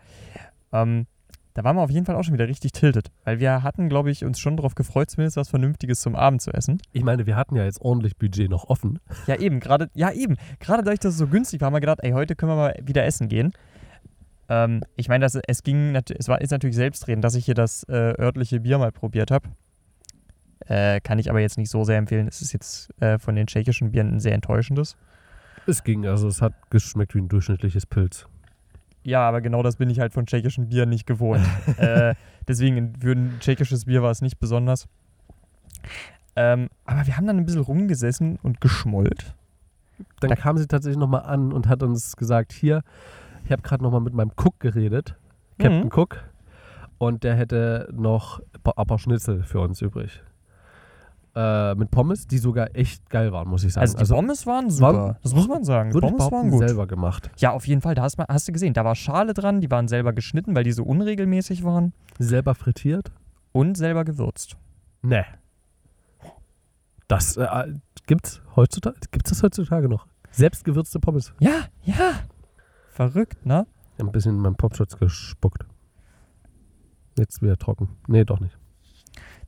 [0.71, 1.07] Ähm,
[1.57, 4.11] da waren wir auf jeden Fall auch schon wieder richtig tiltet, weil wir hatten, glaube
[4.11, 6.79] ich, uns schon darauf gefreut, zumindest was Vernünftiges zum Abend zu essen.
[6.91, 8.99] Ich meine, wir hatten ja jetzt ordentlich Budget noch offen.
[9.25, 10.35] Ja, eben, gerade, ja, eben.
[10.59, 12.79] Gerade dadurch, dass es so günstig war, haben wir gedacht, ey, heute können wir mal
[12.83, 13.53] wieder essen gehen.
[14.49, 17.83] Ähm, ich meine, das- es ging, es war, ist natürlich selbstredend, dass ich hier das
[17.85, 19.49] äh, örtliche Bier mal probiert habe.
[20.67, 22.27] Äh, kann ich aber jetzt nicht so sehr empfehlen.
[22.27, 24.95] Es ist jetzt äh, von den tschechischen Bieren ein sehr enttäuschendes.
[25.65, 28.27] Es ging, also es hat geschmeckt wie ein durchschnittliches Pilz.
[29.07, 31.41] Ja, aber genau das bin ich halt von tschechischen Bieren nicht gewohnt.
[31.77, 32.13] äh,
[32.45, 34.87] deswegen für ein tschechisches Bier war es nicht besonders.
[36.35, 39.33] Ähm, aber wir haben dann ein bisschen rumgesessen und geschmollt.
[40.19, 42.81] Dann Da- kam sie tatsächlich nochmal an und hat uns gesagt, hier,
[43.45, 45.15] ich habe gerade nochmal mit meinem Cook geredet,
[45.57, 45.91] Captain Mhm.
[45.95, 46.23] Cook,
[46.97, 48.41] und der hätte noch
[48.75, 50.21] ein paar Schnitzel für uns übrig.
[51.39, 53.83] Äh, mit Pommes, die sogar echt geil waren, muss ich sagen.
[53.83, 54.93] Also die Pommes waren super.
[54.93, 55.91] waren- das muss man sagen.
[55.91, 56.67] Die Pommes waren gut.
[56.67, 57.29] selber gemacht.
[57.37, 57.93] Ja, auf jeden Fall.
[57.93, 60.71] Da hast, hast du gesehen, da war Schale dran, die waren selber geschnitten, weil die
[60.71, 63.11] so unregelmäßig waren Selber frittiert?
[63.51, 64.57] und selber gewürzt.
[65.03, 65.25] Nee.
[67.07, 67.73] Das äh,
[68.07, 70.07] gibt's heutzutage, gibt's das heutzutage noch?
[70.31, 71.33] Selbstgewürzte Pommes.
[71.39, 72.13] Ja, ja.
[72.91, 73.65] Verrückt, ne?
[73.95, 75.65] Ich hab ein bisschen in meinen Popschutz gespuckt.
[77.17, 77.89] Jetzt wieder trocken.
[78.07, 78.57] Nee, doch nicht.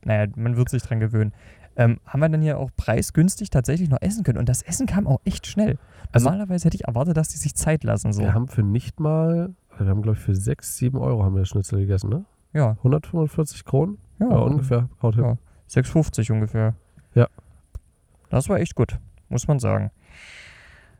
[0.04, 1.32] Naja, man wird sich dran gewöhnen.
[1.80, 4.38] Ähm, haben wir dann hier auch preisgünstig tatsächlich noch essen können.
[4.38, 5.78] Und das Essen kam auch echt schnell.
[6.12, 8.12] Also- Normalerweise hätte ich erwartet, dass die sich Zeit lassen.
[8.12, 8.20] So.
[8.20, 11.44] Wir haben für nicht mal, wir haben glaube ich für 6, 7 Euro haben wir
[11.46, 12.24] Schnitzel gegessen, ne?
[12.52, 13.96] ja, 145 Kronen?
[14.18, 14.88] ja, Ja, ungefähr.
[15.00, 15.24] Haut hin.
[15.24, 15.36] Ja.
[15.68, 16.74] 6,50 ungefähr.
[17.14, 17.28] Ja.
[18.28, 19.90] Das war echt gut, muss man sagen.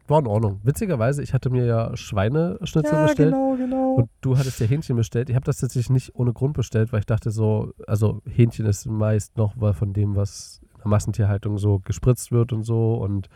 [0.09, 0.61] War in Ordnung.
[0.65, 3.33] Witzigerweise, ich hatte mir ja Schweineschnitzel bestellt.
[3.33, 3.95] genau, genau.
[3.95, 5.29] Und du hattest ja Hähnchen bestellt.
[5.31, 8.87] Ich habe das tatsächlich nicht ohne Grund bestellt, weil ich dachte so, also Hähnchen ist
[8.87, 13.29] meist noch weil von dem, was Massentierhaltung so gespritzt wird und so und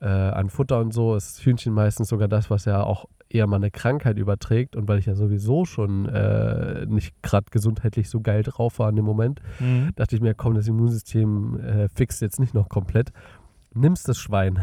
[0.00, 3.56] äh, an Futter und so ist Hühnchen meistens sogar das, was ja auch eher mal
[3.56, 4.76] eine Krankheit überträgt.
[4.76, 8.96] Und weil ich ja sowieso schon äh, nicht gerade gesundheitlich so geil drauf war in
[8.96, 9.92] dem Moment, Mhm.
[9.94, 13.12] dachte ich mir, komm, das Immunsystem äh, fixt jetzt nicht noch komplett.
[13.74, 14.58] Nimmst das Schwein.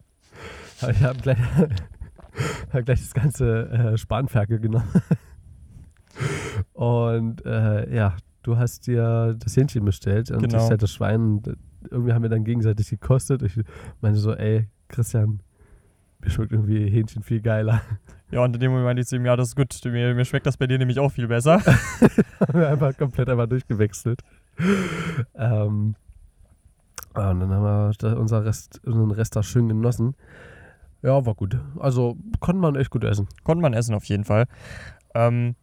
[0.82, 1.38] Aber ich habe gleich,
[2.72, 4.90] hab gleich das ganze äh, Spanferkel genommen.
[6.72, 10.64] Und äh, ja, du hast dir das Hähnchen bestellt und Genau.
[10.64, 11.42] ich halt das Schwein.
[11.90, 13.42] Irgendwie haben wir dann gegenseitig gekostet.
[13.42, 13.58] Ich
[14.00, 15.40] meinte so, ey, Christian,
[16.20, 17.80] mir schmeckt irgendwie Hähnchen viel geiler.
[18.30, 19.80] Ja, und in dem Moment meinte ich zu ihm, ja, das ist gut.
[19.84, 21.60] Mir, mir schmeckt das bei dir nämlich auch viel besser.
[22.40, 24.22] haben wir einfach komplett einmal durchgewechselt.
[25.34, 25.94] ähm,
[27.16, 30.14] ja, und dann haben wir da unser Rest, unseren Rest da schön genossen.
[31.02, 31.56] Ja, war gut.
[31.78, 33.28] Also konnte man echt gut essen.
[33.44, 34.46] Konnte man essen auf jeden Fall.
[35.14, 35.54] Ähm,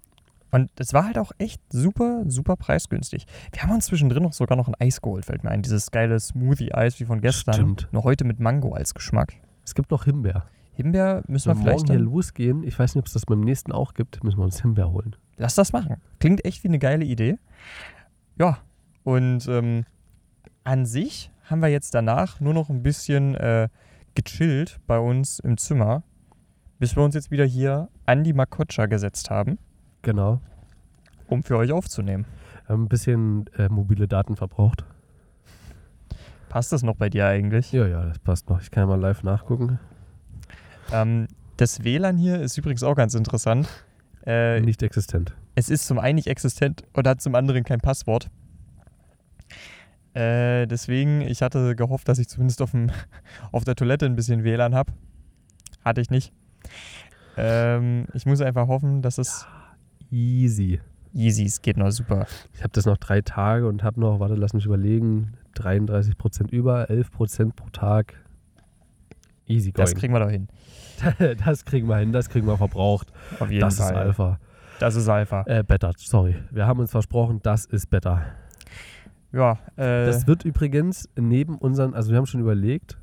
[0.53, 3.25] und es war halt auch echt super, super preisgünstig.
[3.51, 5.63] Wir haben uns zwischendrin noch sogar noch ein Eis geholt, fällt mir ein.
[5.63, 7.55] Dieses geile Smoothie-Eis wie von gestern.
[7.55, 7.87] Stimmt.
[7.91, 9.33] Nur heute mit Mango als Geschmack.
[9.65, 10.45] Es gibt noch Himbeer.
[10.73, 13.13] Himbeer müssen Wenn wir wir vielleicht morgen hier dann, losgehen, ich weiß nicht, ob es
[13.13, 15.15] das beim nächsten auch gibt, müssen wir uns Himbeer holen.
[15.37, 15.97] Lass das machen.
[16.19, 17.39] Klingt echt wie eine geile Idee.
[18.37, 18.59] Ja,
[19.03, 19.85] und ähm,
[20.63, 23.69] an sich haben wir jetzt danach nur noch ein bisschen äh,
[24.13, 26.03] gechillt bei uns im Zimmer,
[26.77, 29.57] bis wir uns jetzt wieder hier an die Makotscha gesetzt haben,
[30.03, 30.39] Genau.
[31.27, 32.25] um für euch aufzunehmen.
[32.67, 34.85] Haben ein bisschen äh, mobile Daten verbraucht.
[36.49, 37.71] Passt das noch bei dir eigentlich?
[37.71, 38.61] Ja, ja, das passt noch.
[38.61, 39.79] Ich kann ja mal live nachgucken.
[40.91, 43.67] Ähm, das WLAN hier ist übrigens auch ganz interessant.
[44.25, 45.33] Äh, Nicht existent.
[45.55, 48.29] es ist zum einen nicht existent und hat zum anderen kein Passwort.
[50.13, 52.91] Äh, deswegen, ich hatte gehofft, dass ich zumindest auf, dem,
[53.51, 54.93] auf der Toilette ein bisschen WLAN habe.
[55.83, 56.31] Hatte ich nicht.
[57.35, 59.47] Ähm, ich muss einfach hoffen, dass es
[60.13, 60.79] Easy.
[61.13, 61.63] easy ist.
[61.63, 62.27] Geht noch super.
[62.53, 66.51] Ich habe das noch drei Tage und habe noch, warte, lass mich überlegen, 33 Prozent
[66.51, 68.13] über, 11 Prozent pro Tag.
[69.47, 69.83] Easy going.
[69.85, 70.47] Das kriegen wir doch hin.
[71.45, 73.11] das kriegen wir hin, das kriegen wir verbraucht.
[73.39, 73.91] Auf jeden Das Fall.
[73.91, 74.39] ist Alpha.
[74.79, 75.43] Das ist Alpha.
[75.47, 76.35] Äh, better, sorry.
[76.51, 78.21] Wir haben uns versprochen, das ist better.
[79.31, 82.97] Ja, äh, Das wird übrigens neben unseren, also wir haben schon überlegt,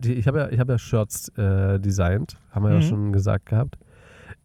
[0.00, 2.82] die, ich habe ja, ich hab ja Shirts äh, designt, haben wir ja Mhm.
[2.82, 3.78] schon gesagt gehabt.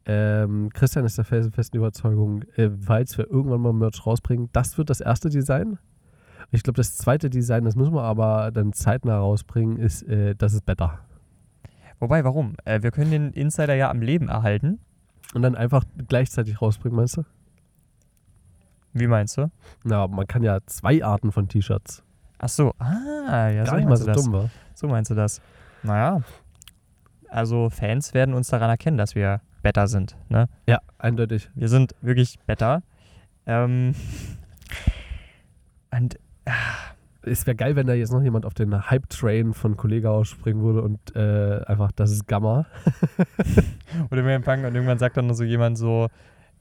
[0.10, 4.89] Ähm, Christian ist der felsenfesten Überzeugung, äh, falls wir irgendwann mal Merch rausbringen, das wird
[4.89, 5.80] das erste Design.
[6.52, 10.54] Ich glaube, das zweite Design, das müssen wir aber dann zeitnah rausbringen, ist, äh, das
[10.54, 11.00] ist better.
[12.00, 12.56] wobei, warum?
[12.63, 14.80] Äh, wir können den Insider ja am Leben erhalten.
[15.34, 17.24] Und dann einfach gleichzeitig rausbringen, meinst du?
[18.93, 19.52] Wie meinst du?
[19.84, 22.02] Na, man kann ja zwei Arten von T-Shirts.
[22.39, 24.24] Ach so, ah, ja, Gar so nicht mal so das.
[24.24, 24.50] dumm war.
[24.74, 25.41] So meinst du das?
[25.84, 26.22] Naja.
[27.30, 30.16] Also Fans werden uns daran erkennen, dass wir better sind.
[30.30, 30.48] Ne?
[30.68, 31.50] Ja, eindeutig.
[31.56, 32.84] Wir sind wirklich better.
[33.46, 33.94] Ähm,
[35.92, 36.20] und
[37.24, 40.82] Es wäre geil, wenn da jetzt noch jemand auf den Hype-Train von Kollege ausspringen würde
[40.82, 42.66] und äh, einfach, das ist Gamma.
[44.12, 46.08] oder wir empfangen und irgendwann sagt dann so jemand so,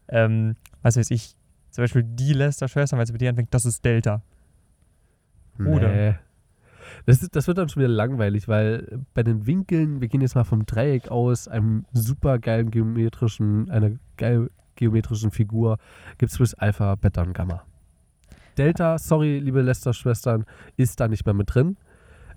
[0.08, 1.36] ähm, was weiß ich,
[1.70, 4.22] zum Beispiel die Lester-Schwestern, weil es mit dir anfängt, das ist Delta.
[5.58, 5.88] Oder?
[5.88, 6.14] Nee.
[7.06, 10.34] Das, ist, das wird dann schon wieder langweilig, weil bei den Winkeln, wir gehen jetzt
[10.34, 15.78] mal vom Dreieck aus, einem super geilen geometrischen, einer geil geometrischen Figur,
[16.18, 17.62] gibt es bis Alpha, Beta und Gamma.
[18.58, 20.44] Delta, sorry, liebe Lester-Schwestern,
[20.76, 21.76] ist da nicht mehr mit drin.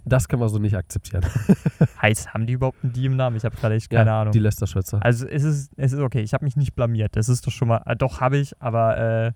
[0.06, 1.26] Das können wir so nicht akzeptieren.
[2.02, 3.36] Heißt, haben die überhaupt einen Die im Namen?
[3.36, 4.32] Ich habe gerade echt keine Ahnung.
[4.32, 5.00] Die Lester-Schwester.
[5.04, 7.16] Also es ist, es ist okay, ich habe mich nicht blamiert.
[7.16, 9.32] Das ist doch schon mal, äh, doch habe ich, aber äh,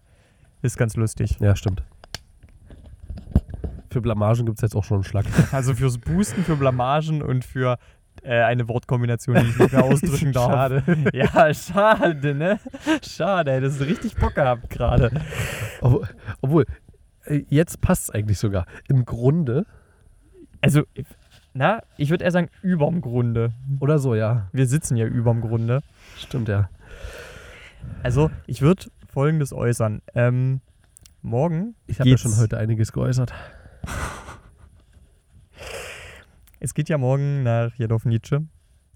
[0.61, 1.37] ist ganz lustig.
[1.39, 1.83] Ja, stimmt.
[3.93, 5.25] Für Blamagen gibt es jetzt auch schon einen Schlag.
[5.53, 7.77] Also fürs Boosten, für Blamagen und für
[8.23, 10.51] äh, eine Wortkombination, die ich nicht mehr ausdrücken darf.
[10.51, 10.84] Schade.
[11.13, 12.60] Ja, schade, ne?
[13.08, 15.12] Schade, ey, das ist richtig Bock gehabt gerade.
[15.82, 16.08] Obwohl,
[16.41, 16.65] obwohl
[17.25, 18.65] äh, jetzt passt es eigentlich sogar.
[18.88, 19.65] Im Grunde,
[20.62, 20.84] Also,
[21.53, 23.51] na, ich würde eher sagen, überm Grunde.
[23.79, 24.47] oder so, ja.
[24.53, 25.82] Wir sitzen ja überm Grunde.
[26.17, 26.69] Stimmt, ja.
[28.01, 30.01] Also, ich würde folgendes äußern.
[30.15, 30.62] Ähm,
[31.21, 33.34] morgen, Ich habe ja schon heute einiges geäußert.
[36.59, 38.41] Es geht ja morgen nach Jadownice.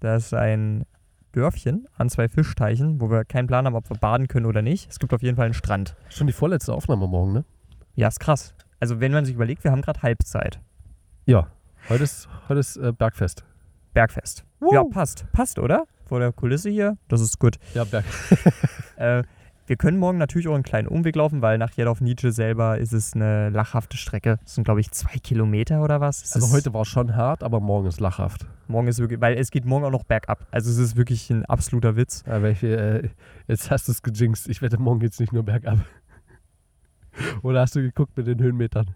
[0.00, 0.84] Das ist ein
[1.32, 4.90] Dörfchen an zwei Fischteichen, wo wir keinen Plan haben, ob wir baden können oder nicht.
[4.90, 5.94] Es gibt auf jeden Fall einen Strand.
[6.08, 7.44] Schon die vorletzte Aufnahme morgen, ne?
[7.94, 8.54] Ja, ist krass.
[8.80, 10.60] Also wenn man sich überlegt, wir haben gerade Halbzeit.
[11.26, 11.48] Ja,
[11.88, 13.44] heute ist, heute ist äh, Bergfest.
[13.92, 14.44] Bergfest.
[14.72, 15.26] Ja, passt.
[15.32, 15.84] Passt, oder?
[16.06, 16.96] Vor der Kulisse hier.
[17.08, 17.58] Das ist gut.
[17.74, 18.04] Ja, Berg.
[18.96, 19.22] Äh,
[19.68, 22.94] wir können morgen natürlich auch einen kleinen Umweg laufen, weil nach Jedorf Nietzsche selber ist
[22.94, 24.38] es eine lachhafte Strecke.
[24.42, 26.22] Das sind, glaube ich, zwei Kilometer oder was.
[26.22, 28.46] Es Also heute war es schon hart, aber morgen ist lachhaft.
[28.66, 30.46] Morgen ist wirklich, weil es geht morgen auch noch bergab.
[30.50, 32.24] Also es ist wirklich ein absoluter Witz.
[32.26, 33.08] Ja, welche, äh,
[33.46, 34.48] jetzt hast du es gejinxt.
[34.48, 35.78] Ich wette, morgen geht es nicht nur bergab.
[37.42, 38.94] Oder hast du geguckt mit den Höhenmetern?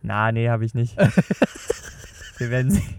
[0.00, 0.96] Na, nee, habe ich nicht.
[2.38, 2.94] wir werden sehen.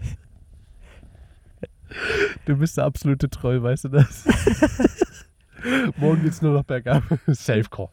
[2.44, 4.24] Du bist der absolute Troll, weißt du das?
[5.96, 7.02] morgen geht es nur noch bergab.
[7.26, 7.88] Safe Call.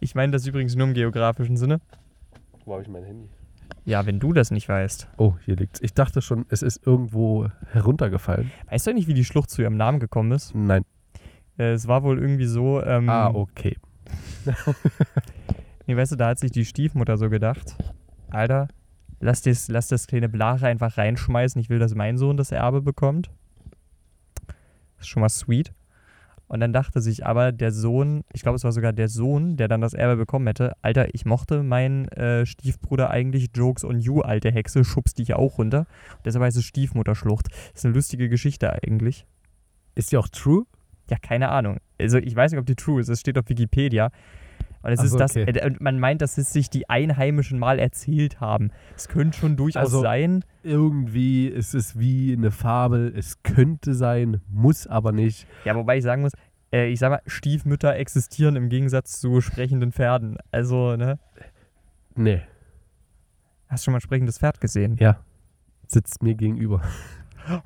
[0.00, 1.80] Ich meine das übrigens nur im geografischen Sinne.
[2.64, 3.28] Wo habe ich mein Handy?
[3.84, 5.08] Ja, wenn du das nicht weißt.
[5.16, 5.80] Oh, hier liegt's.
[5.80, 8.50] Ich dachte schon, es ist irgendwo heruntergefallen.
[8.70, 10.54] Weißt du eigentlich, wie die Schlucht zu ihrem Namen gekommen ist?
[10.54, 10.84] Nein.
[11.58, 12.82] Äh, es war wohl irgendwie so.
[12.82, 13.76] Ähm, Ah, okay.
[15.88, 17.76] Nee, weißt du, da hat sich die Stiefmutter so gedacht:
[18.30, 18.66] Alter,
[19.20, 21.60] lass das, lass das kleine Blare einfach reinschmeißen.
[21.60, 23.30] Ich will, dass mein Sohn das Erbe bekommt.
[24.96, 25.72] Das ist schon mal sweet.
[26.48, 29.66] Und dann dachte sich aber der Sohn, ich glaube, es war sogar der Sohn, der
[29.68, 33.50] dann das Erbe bekommen hätte: Alter, ich mochte meinen äh, Stiefbruder eigentlich.
[33.54, 35.86] Jokes on you, alte Hexe, schubst dich auch runter.
[36.16, 37.48] Und deshalb heißt es Stiefmutterschlucht.
[37.48, 39.26] Das ist eine lustige Geschichte eigentlich.
[39.94, 40.64] Ist die auch true?
[41.10, 41.78] Ja, keine Ahnung.
[42.00, 43.08] Also ich weiß nicht, ob die true ist.
[43.08, 44.10] Es steht auf Wikipedia.
[44.86, 45.42] Und es Ach ist das, okay.
[45.50, 48.70] äh, man meint, dass es sich die Einheimischen mal erzählt haben.
[48.96, 50.44] Es könnte schon durchaus Also- sein.
[50.62, 53.12] Irgendwie ist es wie eine Fabel.
[53.16, 55.48] Es könnte sein, muss aber nicht.
[55.64, 56.30] Ja, wobei ich sagen muss,
[56.72, 60.38] äh, ich sag mal, Stiefmütter existieren im Gegensatz zu sprechenden Pferden.
[60.52, 61.18] Also, ne?
[62.14, 62.42] Nee.
[63.68, 64.96] Hast du schon mal ein sprechendes Pferd gesehen?
[65.00, 65.18] Ja.
[65.88, 66.80] Sitzt mir gegenüber.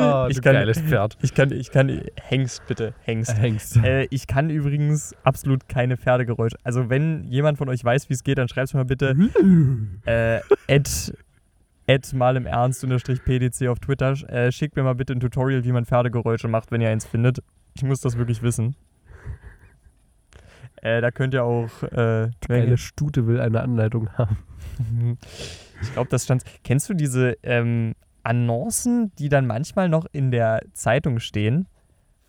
[0.00, 1.16] Oh, Ich kann- geiles Pferd.
[1.22, 3.36] Ich kann, ich kann, Hengst bitte, Hengst.
[3.40, 3.76] Hengst.
[3.84, 6.56] Äh, ich kann übrigens absolut keine Pferdegeräusche.
[6.64, 9.14] Also wenn jemand von euch weiß, wie es geht, dann schreibt es mir mal bitte.
[10.06, 11.12] äh, at,
[11.86, 14.12] at mal im Ernst unterstrich PDC auf Twitter.
[14.28, 17.42] Äh, schickt mir mal bitte ein Tutorial, wie man Pferdegeräusche macht, wenn ihr eins findet.
[17.74, 18.74] Ich muss das wirklich wissen.
[20.82, 21.82] Äh, da könnt ihr auch.
[21.82, 24.38] Äh, Eine Stute will eine Anleitung haben.
[25.82, 26.44] ich glaube, das stand.
[26.64, 27.94] Kennst du diese ähm,
[28.28, 31.66] Annoncen, die dann manchmal noch in der Zeitung stehen?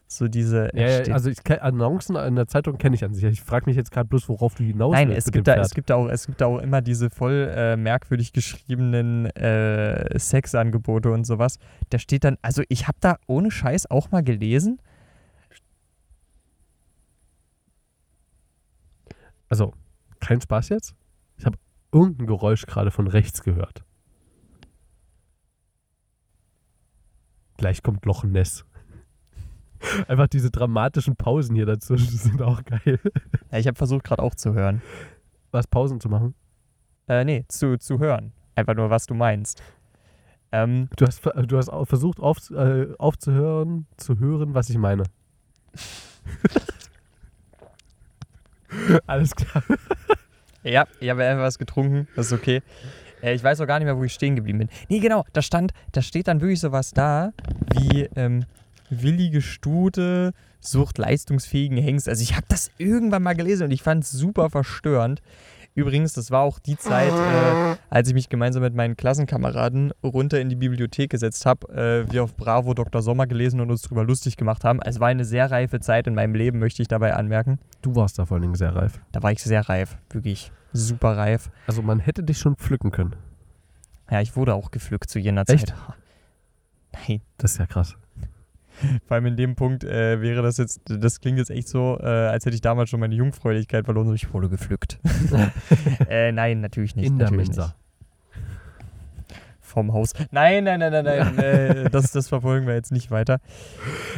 [0.07, 0.69] So diese.
[0.73, 3.23] Ja, ja, also ich kenn, Annoncen in der Zeitung kenne ich an sich.
[3.25, 5.53] Ich frage mich jetzt gerade bloß, worauf du hinaus Nein, willst es mit gibt, da,
[5.53, 5.65] Pferd.
[5.65, 10.17] es, gibt da auch, es gibt da auch immer diese voll äh, merkwürdig geschriebenen äh,
[10.17, 11.59] Sexangebote und sowas.
[11.89, 14.79] Da steht dann, also ich habe da ohne Scheiß auch mal gelesen.
[19.49, 19.73] Also,
[20.19, 20.95] kein Spaß jetzt?
[21.37, 21.57] Ich habe
[21.91, 23.83] irgendein Geräusch gerade von rechts gehört.
[27.59, 28.63] Gleich kommt Loch Ness.
[30.07, 33.01] Einfach diese dramatischen Pausen hier dazu die sind auch geil.
[33.51, 34.81] Ja, ich habe versucht gerade auch zu hören.
[35.51, 36.35] Was, Pausen zu machen?
[37.09, 38.31] Äh, nee, zu, zu hören.
[38.55, 39.61] Einfach nur, was du meinst.
[40.53, 45.03] Ähm, Du hast, du hast versucht auf, äh, aufzuhören, zu hören, was ich meine.
[49.05, 49.63] Alles klar.
[50.63, 52.61] ja, ich habe einfach was getrunken, das ist okay.
[53.21, 54.69] Äh, ich weiß auch gar nicht mehr, wo ich stehen geblieben bin.
[54.89, 57.31] Nee, genau, da stand, da steht dann wirklich sowas da,
[57.73, 58.45] wie ähm,
[58.89, 62.09] willige Stute sucht leistungsfähigen Hengst.
[62.09, 65.21] Also ich habe das irgendwann mal gelesen und ich fand es super verstörend.
[65.75, 70.41] Übrigens, das war auch die Zeit, äh, als ich mich gemeinsam mit meinen Klassenkameraden runter
[70.41, 73.01] in die Bibliothek gesetzt habe, äh, wir auf Bravo Dr.
[73.01, 74.81] Sommer gelesen und uns drüber lustig gemacht haben.
[74.83, 77.59] Es war eine sehr reife Zeit in meinem Leben, möchte ich dabei anmerken.
[77.81, 78.99] Du warst da vor allen Dingen sehr reif.
[79.11, 81.49] Da war ich sehr reif, wirklich super reif.
[81.67, 83.15] Also man hätte dich schon pflücken können.
[84.09, 85.67] Ja, ich wurde auch gepflückt zu jener Echt?
[85.67, 85.75] Zeit.
[87.07, 87.95] Nein, Das ist ja krass.
[89.07, 92.05] vor allem in dem Punkt äh, wäre das jetzt, das klingt jetzt echt so, äh,
[92.05, 94.99] als hätte ich damals schon meine Jungfräulichkeit verloren und ich wurde gepflückt.
[96.09, 97.07] äh, nein, natürlich nicht.
[97.07, 97.63] In der natürlich Mensa.
[97.65, 97.75] Nicht.
[99.69, 100.13] Vom Haus.
[100.31, 101.37] Nein, nein, nein, nein, nein.
[101.37, 103.39] äh, das, das verfolgen wir jetzt nicht weiter.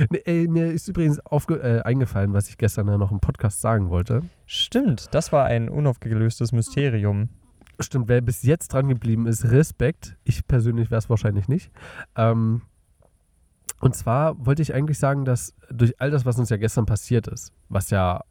[0.09, 3.89] Nee, ey, mir ist übrigens äh, eingefallen, was ich gestern ja noch im Podcast sagen
[3.89, 4.21] wollte.
[4.45, 7.29] Stimmt, das war ein unaufgelöstes Mysterium.
[7.79, 10.17] Stimmt, wer bis jetzt dran geblieben ist, Respekt.
[10.23, 11.71] Ich persönlich wäre es wahrscheinlich nicht.
[12.15, 12.61] Ähm,
[13.81, 17.27] und zwar wollte ich eigentlich sagen, dass durch all das, was uns ja gestern passiert
[17.27, 18.21] ist, was ja,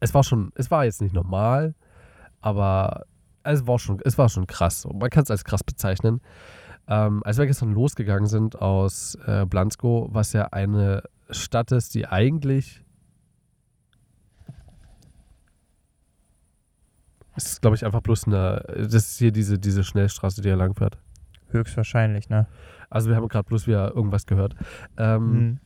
[0.00, 1.74] es war schon, es war jetzt nicht normal,
[2.40, 3.04] aber
[3.54, 4.86] es war schon, es war schon krass.
[4.92, 6.20] Man kann es als krass bezeichnen.
[6.86, 12.06] Ähm, als wir gestern losgegangen sind aus äh, Blansko, was ja eine Stadt ist, die
[12.06, 12.84] eigentlich
[17.36, 20.56] es ist, glaube ich, einfach bloß eine, das ist hier diese, diese Schnellstraße, die hier
[20.56, 20.98] lang fährt.
[21.50, 22.46] Höchstwahrscheinlich, ne?
[22.90, 24.56] Also wir haben gerade bloß wieder irgendwas gehört.
[24.96, 25.58] Ähm, Mhm.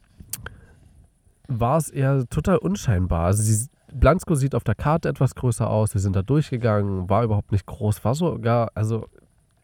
[1.48, 3.26] War es eher total unscheinbar.
[3.26, 5.94] Also sie, Blansko sieht auf der Karte etwas größer aus.
[5.94, 9.08] Wir sind da durchgegangen, war überhaupt nicht groß, war sogar, also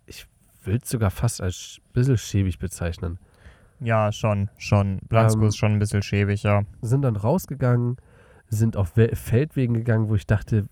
[0.06, 0.26] ich
[0.64, 3.18] will es sogar fast als ein bisschen schäbig bezeichnen.
[3.80, 4.98] Ja, schon, schon.
[5.08, 6.62] Blansko Ähm, ist schon ein bisschen schäbig, ja.
[6.82, 7.96] Sind dann rausgegangen,
[8.48, 10.66] sind auf We- Feldwegen gegangen, wo ich dachte,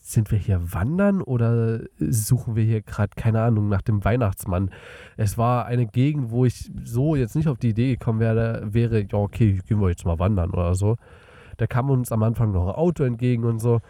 [0.00, 4.70] sind wir hier wandern oder suchen wir hier gerade, keine Ahnung, nach dem Weihnachtsmann?
[5.16, 9.00] Es war eine Gegend, wo ich so jetzt nicht auf die Idee gekommen wäre, wäre,
[9.00, 10.96] ja, okay, gehen wir jetzt mal wandern oder so.
[11.56, 13.80] Da kam uns am Anfang noch ein Auto entgegen und so.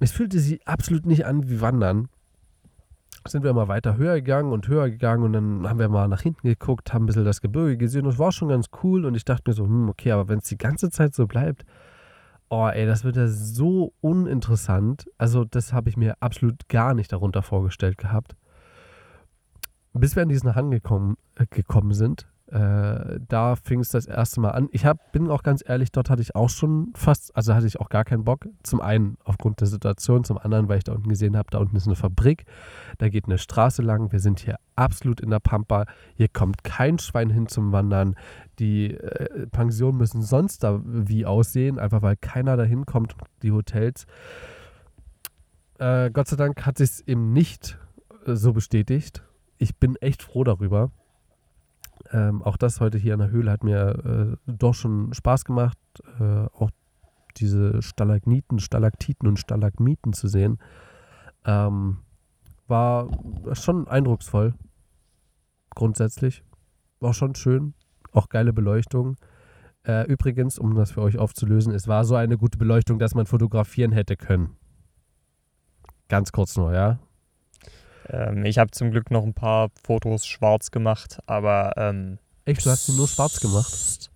[0.00, 2.08] Es fühlte sich absolut nicht an wie Wandern.
[3.26, 6.20] Sind wir mal weiter höher gegangen und höher gegangen und dann haben wir mal nach
[6.20, 9.14] hinten geguckt, haben ein bisschen das Gebirge gesehen und es war schon ganz cool und
[9.14, 11.64] ich dachte mir so, hm, okay, aber wenn es die ganze Zeit so bleibt,
[12.50, 15.10] oh ey, das wird ja so uninteressant.
[15.16, 18.36] Also das habe ich mir absolut gar nicht darunter vorgestellt gehabt.
[19.94, 24.40] Bis wir an diesen Hang gekommen, äh, gekommen sind, äh, da fing es das erste
[24.40, 24.68] Mal an.
[24.70, 27.80] Ich hab, bin auch ganz ehrlich, dort hatte ich auch schon fast, also hatte ich
[27.80, 28.46] auch gar keinen Bock.
[28.62, 31.74] Zum einen aufgrund der Situation, zum anderen, weil ich da unten gesehen habe, da unten
[31.74, 32.44] ist eine Fabrik,
[32.98, 37.00] da geht eine Straße lang, wir sind hier absolut in der Pampa, hier kommt kein
[37.00, 38.14] Schwein hin zum Wandern.
[38.60, 44.06] Die äh, Pensionen müssen sonst da wie aussehen, einfach weil keiner da hinkommt, die Hotels.
[45.80, 47.78] Äh, Gott sei Dank hat sich es eben nicht
[48.26, 49.24] äh, so bestätigt.
[49.58, 50.92] Ich bin echt froh darüber.
[52.12, 55.78] Ähm, auch das heute hier in der Höhle hat mir äh, doch schon Spaß gemacht,
[56.20, 56.70] äh, auch
[57.36, 60.58] diese Stalagniten, Stalaktiten und Stalagmiten zu sehen.
[61.44, 61.98] Ähm,
[62.66, 63.08] war
[63.52, 64.54] schon eindrucksvoll,
[65.74, 66.42] grundsätzlich.
[67.00, 67.74] War schon schön,
[68.12, 69.16] auch geile Beleuchtung.
[69.82, 73.26] Äh, übrigens, um das für euch aufzulösen, es war so eine gute Beleuchtung, dass man
[73.26, 74.56] fotografieren hätte können.
[76.08, 76.98] Ganz kurz nur, ja.
[78.08, 82.70] Ähm, ich habe zum Glück noch ein paar Fotos schwarz gemacht, aber ähm, Echt, du
[82.70, 84.10] hast ihn nur schwarz gemacht?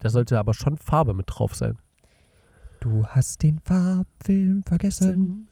[0.00, 1.78] Da sollte aber schon Farbe mit drauf sein.
[2.80, 5.48] Du hast den Farbfilm vergessen.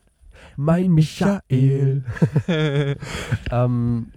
[0.56, 2.04] Mein Michael.
[3.50, 4.12] ähm,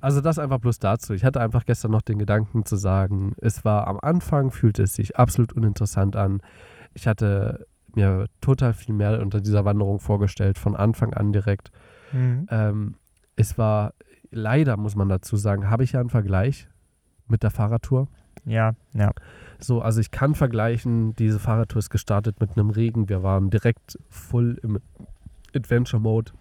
[0.00, 1.14] also das einfach bloß dazu.
[1.14, 4.94] Ich hatte einfach gestern noch den Gedanken zu sagen, es war am Anfang, fühlte es
[4.94, 6.40] sich absolut uninteressant an.
[6.94, 11.70] Ich hatte mir total viel mehr unter dieser Wanderung vorgestellt, von Anfang an direkt.
[12.12, 12.46] Mhm.
[12.50, 12.94] Ähm,
[13.36, 13.94] es war,
[14.30, 16.68] leider muss man dazu sagen, habe ich ja einen Vergleich
[17.26, 18.08] mit der Fahrradtour.
[18.44, 19.12] Ja, ja.
[19.58, 23.08] So, also ich kann vergleichen, diese Fahrradtour ist gestartet mit einem Regen.
[23.08, 24.78] Wir waren direkt voll im
[25.54, 26.32] Adventure Mode.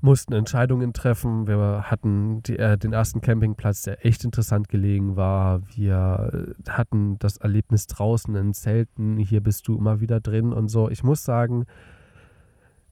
[0.00, 1.46] Mussten Entscheidungen treffen.
[1.48, 5.62] Wir hatten die, äh, den ersten Campingplatz, der echt interessant gelegen war.
[5.74, 9.16] Wir äh, hatten das Erlebnis draußen in Zelten.
[9.16, 10.88] Hier bist du immer wieder drin und so.
[10.88, 11.66] Ich muss sagen,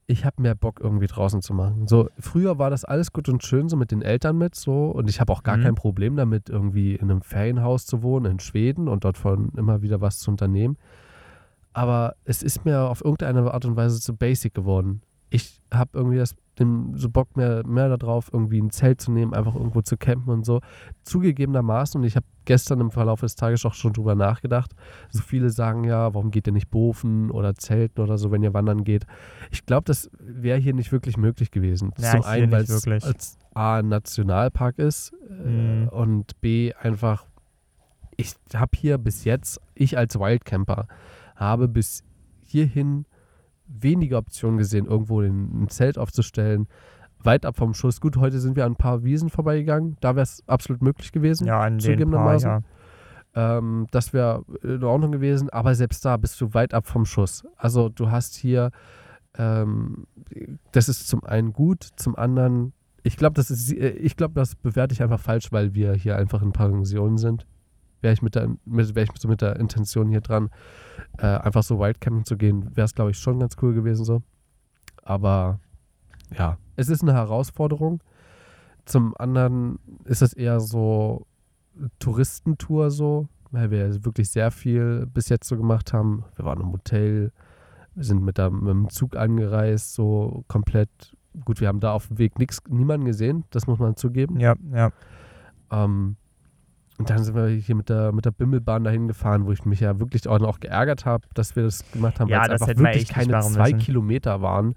[0.09, 1.87] ich habe mehr Bock irgendwie draußen zu machen.
[1.89, 5.09] So früher war das alles gut und schön so mit den Eltern mit so und
[5.11, 5.63] ich habe auch gar Mhm.
[5.63, 9.83] kein Problem damit irgendwie in einem Ferienhaus zu wohnen in Schweden und dort von immer
[9.83, 10.77] wieder was zu unternehmen.
[11.73, 15.03] Aber es ist mir auf irgendeine Art und Weise zu basic geworden.
[15.29, 16.37] Ich habe irgendwie das,
[16.95, 20.47] so Bock mehr, mehr darauf, irgendwie ein Zelt zu nehmen, einfach irgendwo zu campen und
[20.47, 20.61] so.
[21.03, 24.75] Zugegebenermaßen, und ich habe gestern im Verlauf des Tages auch schon drüber nachgedacht,
[25.11, 28.55] so viele sagen ja, warum geht ihr nicht bofen oder zelten oder so, wenn ihr
[28.55, 29.07] wandern geht.
[29.51, 31.93] Ich glaube, das wäre hier nicht wirklich möglich gewesen.
[31.99, 35.89] Ja, Zum einen, weil es A ein Nationalpark ist äh, Mhm.
[35.89, 37.27] und B einfach,
[38.17, 40.89] ich habe hier bis jetzt, ich als Wildcamper,
[41.35, 42.03] habe bis
[42.43, 43.05] hierhin
[43.69, 46.69] wenige Optionen gesehen, irgendwo ein, Zelt aufzustellen.
[47.23, 48.01] Weit ab vom Schuss.
[48.01, 49.97] Gut, heute sind wir an ein paar Wiesen vorbeigegangen.
[50.01, 51.47] Da wäre es absolut möglich gewesen.
[51.47, 52.51] Ja, an den paar, zugegebenermaßen.
[52.51, 52.63] ja.
[53.37, 57.45] Ähm, das wäre in Ordnung gewesen, aber selbst da bist du weit ab vom Schuss.
[57.57, 58.71] Also du hast hier,
[59.37, 60.07] ähm,
[60.73, 64.95] das ist zum einen gut, zum anderen, ich glaube, das ist, ich glaube, das bewerte
[64.95, 67.47] ich einfach falsch, weil wir hier einfach in Pensionen sind.
[68.07, 70.49] Wäre ich mit der, mit, wär ich so mit der Intention hier dran,
[71.19, 74.23] äh, einfach so Wildcamping zu gehen, wäre es, glaube ich, schon ganz cool gewesen so.
[75.03, 75.59] Aber
[76.39, 78.01] ja, es ist eine Herausforderung.
[78.85, 81.27] Zum anderen ist es eher so
[81.99, 86.23] Touristentour so, weil wir wirklich sehr viel bis jetzt so gemacht haben.
[86.37, 87.33] Wir waren im Hotel,
[87.97, 91.17] wir sind mit, der, mit dem Zug angereist, so komplett.
[91.45, 94.39] Gut, wir haben da auf dem Weg nix, niemanden gesehen, das muss man zugeben.
[94.39, 94.93] Ja, ja.
[95.73, 96.15] Ähm,
[96.99, 99.81] und dann sind wir hier mit der, mit der Bimmelbahn dahin gefahren, wo ich mich
[99.81, 102.83] ja wirklich auch noch geärgert habe, dass wir das gemacht haben, Ja, weil es einfach
[102.83, 103.79] wirklich keine zwei müssen.
[103.79, 104.75] Kilometer waren.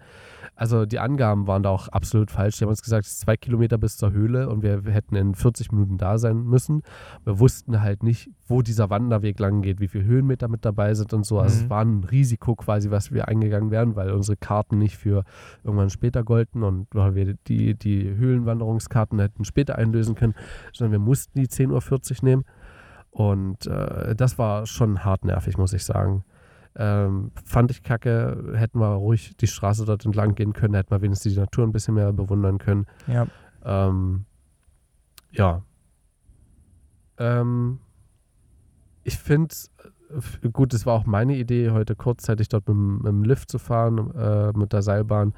[0.56, 2.58] Also die Angaben waren da auch absolut falsch.
[2.58, 5.16] Die haben uns gesagt, es ist zwei Kilometer bis zur Höhle und wir, wir hätten
[5.16, 6.82] in 40 Minuten da sein müssen.
[7.24, 11.14] Wir wussten halt nicht, wo dieser Wanderweg lang geht, wie viele Höhenmeter mit dabei sind
[11.14, 11.40] und so.
[11.40, 11.64] Also Mhm.
[11.64, 15.24] es war ein Risiko quasi, was wir eingegangen wären, weil unsere Karten nicht für
[15.64, 20.34] irgendwann später golden und weil wir die, die Höhlenwanderungskarten hätten später einlösen können,
[20.74, 21.70] sondern wir mussten die 10.40
[22.09, 22.46] Uhr nehmen.
[23.12, 26.24] Und äh, das war schon hart nervig, muss ich sagen.
[26.76, 31.02] Ähm, fand ich kacke, hätten wir ruhig die Straße dort entlang gehen können, hätten wir
[31.02, 32.86] wenigstens die Natur ein bisschen mehr bewundern können.
[33.08, 33.28] Ja.
[33.66, 34.26] Ähm,
[35.32, 35.64] ja.
[37.18, 37.80] Ähm,
[39.04, 39.54] ich finde,
[40.54, 43.58] gut, es war auch meine Idee, heute kurzzeitig dort mit, dem- mit dem Lift zu
[43.58, 45.34] fahren, äh, mit der Seilbahn.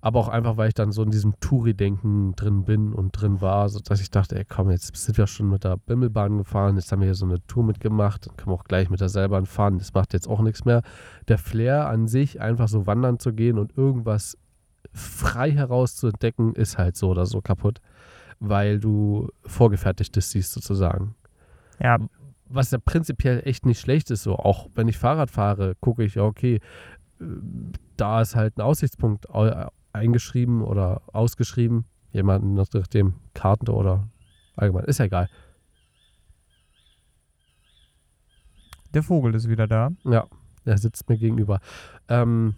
[0.00, 3.68] Aber auch einfach, weil ich dann so in diesem Touri-Denken drin bin und drin war,
[3.68, 7.00] sodass ich dachte, ey, komm, jetzt sind wir schon mit der Bimmelbahn gefahren, jetzt haben
[7.00, 9.78] wir hier so eine Tour mitgemacht, dann können wir auch gleich mit der Seilbahn fahren,
[9.78, 10.82] das macht jetzt auch nichts mehr.
[11.28, 14.36] Der Flair an sich, einfach so wandern zu gehen und irgendwas
[14.92, 17.80] frei heraus zu entdecken, ist halt so oder so kaputt,
[18.38, 21.14] weil du vorgefertigtes siehst sozusagen.
[21.80, 21.98] Ja,
[22.48, 26.14] Was ja prinzipiell echt nicht schlecht ist, so auch wenn ich Fahrrad fahre, gucke ich,
[26.14, 26.60] ja, okay,
[27.20, 27.24] äh,
[27.96, 34.08] da ist halt ein Aussichtspunkt au- eingeschrieben oder ausgeschrieben, jemanden nach dem Karte oder
[34.56, 35.28] allgemein, ist ja egal.
[38.96, 39.90] der Vogel ist wieder da.
[40.04, 40.26] Ja,
[40.64, 41.60] er sitzt mir gegenüber.
[42.08, 42.54] Ähm,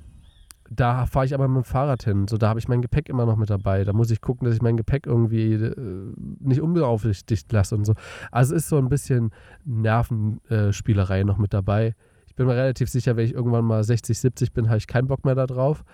[0.70, 2.28] da fahre ich aber mit dem Fahrrad hin.
[2.28, 3.84] So, da habe ich mein Gepäck immer noch mit dabei.
[3.84, 5.74] Da muss ich gucken, dass ich mein Gepäck irgendwie äh,
[6.41, 7.95] nicht unbeaufsichtigt lasse und so.
[8.30, 9.30] Also es ist so ein bisschen
[9.64, 11.95] Nervenspielerei noch mit dabei.
[12.26, 15.09] Ich bin mir relativ sicher, wenn ich irgendwann mal 60, 70 bin, habe ich keinen
[15.09, 15.84] Bock mehr da drauf.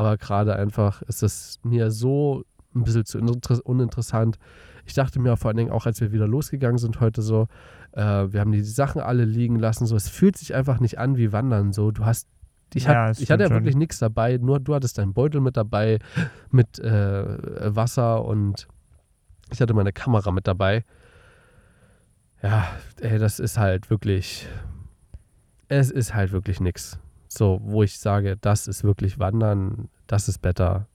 [0.00, 2.44] Aber gerade einfach ist es mir so
[2.74, 4.38] ein bisschen zu uninter- uninteressant.
[4.86, 7.48] Ich dachte mir vor allen Dingen auch, als wir wieder losgegangen sind heute so,
[7.92, 8.00] äh,
[8.32, 9.84] wir haben die Sachen alle liegen lassen.
[9.84, 11.72] So, es fühlt sich einfach nicht an wie Wandern.
[11.74, 12.28] So, du hast,
[12.72, 14.38] ich, Ja, hat, ich hatte ja wirklich nichts dabei.
[14.38, 15.98] Nur du hattest deinen Beutel mit dabei
[16.50, 18.68] mit äh, Wasser und
[19.52, 20.84] ich hatte meine Kamera mit dabei.
[22.42, 22.66] Ja,
[23.00, 24.48] ey, das ist halt wirklich,
[25.68, 26.98] es ist halt wirklich nix.
[27.32, 30.88] So, wo ich sage, das ist wirklich Wandern, das ist better.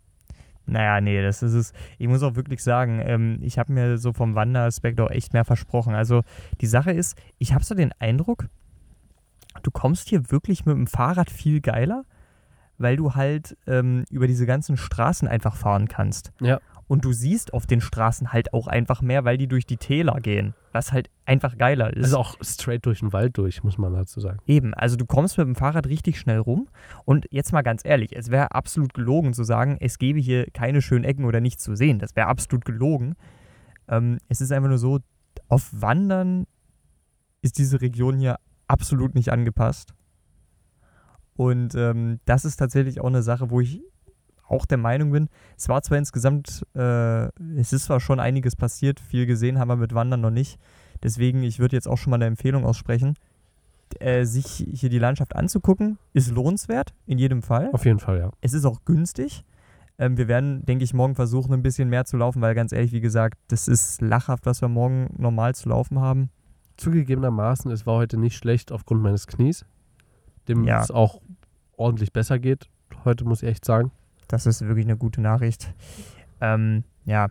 [0.65, 1.73] Naja, nee, das ist es.
[1.97, 5.45] Ich muss auch wirklich sagen, ähm, ich habe mir so vom Wanderaspekt auch echt mehr
[5.45, 5.95] versprochen.
[5.95, 6.23] Also
[6.59, 8.49] die Sache ist, ich habe so den Eindruck,
[9.63, 12.03] du kommst hier wirklich mit dem Fahrrad viel geiler,
[12.77, 16.33] weil du halt ähm, über diese ganzen Straßen einfach fahren kannst.
[16.41, 16.59] Ja.
[16.87, 20.19] Und du siehst auf den Straßen halt auch einfach mehr, weil die durch die Täler
[20.21, 22.05] gehen, was halt einfach geiler ist.
[22.05, 24.37] Also auch straight durch den Wald durch, muss man dazu sagen.
[24.45, 26.67] Eben, also du kommst mit dem Fahrrad richtig schnell rum.
[27.03, 30.81] Und jetzt mal ganz ehrlich, es wäre absolut gelogen zu sagen, es gäbe hier keine
[30.81, 31.97] schönen Ecken oder nichts zu sehen.
[31.97, 33.15] Das wäre absolut gelogen.
[33.87, 34.99] Ähm, es ist einfach nur so,
[35.47, 36.45] auf Wandern
[37.41, 39.95] ist diese Region hier absolut nicht angepasst.
[41.35, 43.81] Und ähm, das ist tatsächlich auch eine Sache, wo ich
[44.47, 47.25] auch der Meinung bin, es war zwar insgesamt, äh,
[47.59, 50.59] es ist zwar schon einiges passiert, viel gesehen haben wir mit Wandern noch nicht.
[51.03, 53.15] Deswegen, ich würde jetzt auch schon mal eine Empfehlung aussprechen
[53.99, 57.69] äh, sich hier die Landschaft anzugucken, ist lohnenswert, in jedem Fall.
[57.71, 58.31] Auf jeden Fall, ja.
[58.41, 59.43] Es ist auch günstig.
[59.97, 62.91] Ähm, wir werden, denke ich, morgen versuchen, ein bisschen mehr zu laufen, weil ganz ehrlich,
[62.91, 66.29] wie gesagt, das ist lachhaft, was wir morgen normal zu laufen haben.
[66.77, 69.65] Zugegebenermaßen, es war heute nicht schlecht aufgrund meines Knies,
[70.49, 70.81] dem Ja.
[70.81, 71.21] es auch
[71.77, 72.67] ordentlich besser geht.
[73.05, 73.91] Heute muss ich echt sagen.
[74.27, 75.73] Das ist wirklich eine gute Nachricht.
[76.41, 77.29] Ähm, ja,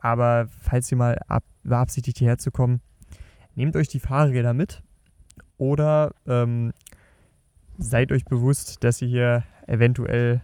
[0.00, 2.80] aber falls ihr mal ab, beabsichtigt, hierher zu kommen,
[3.54, 4.82] nehmt euch die Fahrräder mit
[5.58, 6.72] oder ähm,
[7.78, 10.40] seid euch bewusst, dass ihr hier eventuell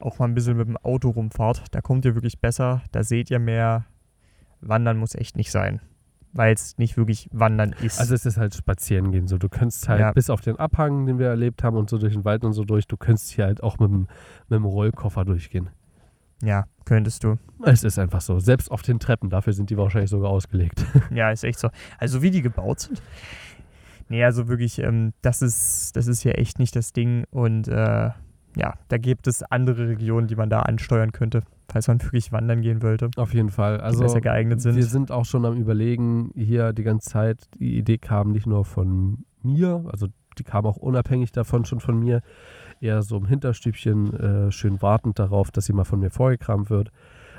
[0.00, 1.74] auch mal ein bisschen mit dem Auto rumfahrt.
[1.74, 3.84] Da kommt ihr wirklich besser, da seht ihr mehr.
[4.60, 5.80] Wandern muss echt nicht sein,
[6.36, 7.98] weil es nicht wirklich Wandern ist.
[7.98, 9.38] Also es ist halt spazieren gehen so.
[9.38, 10.12] Du könntest halt Ja.
[10.12, 12.64] bis auf den Abhang, den wir erlebt haben und so durch den Wald und so
[12.64, 14.00] durch, du könntest hier halt auch mit dem,
[14.48, 15.70] mit dem Rollkoffer durchgehen.
[16.42, 17.36] ja, könntest du.
[17.64, 18.38] Es ist einfach so.
[18.38, 20.84] Selbst auf den Treppen, dafür sind die wahrscheinlich sogar ausgelegt.
[21.10, 21.68] Ja, ist echt so.
[21.98, 23.02] Also wie die gebaut sind.
[24.08, 27.24] Nee, also wirklich, ähm, das, ist, das ist hier echt nicht das Ding.
[27.30, 28.10] Und äh,
[28.56, 32.62] ja, da gibt es andere Regionen, die man da ansteuern könnte, falls man wirklich wandern
[32.62, 33.80] gehen wollte, Auf jeden Fall.
[33.80, 34.76] Also besser geeignet sind.
[34.76, 38.64] wir sind auch schon am überlegen, hier die ganze Zeit, die Idee kam nicht nur
[38.64, 40.08] von mir, also
[40.38, 42.20] die kam auch unabhängig davon schon von mir,
[42.80, 46.90] eher so im Hinterstübchen, äh, schön wartend darauf, dass sie mal von mir vorgekramt wird.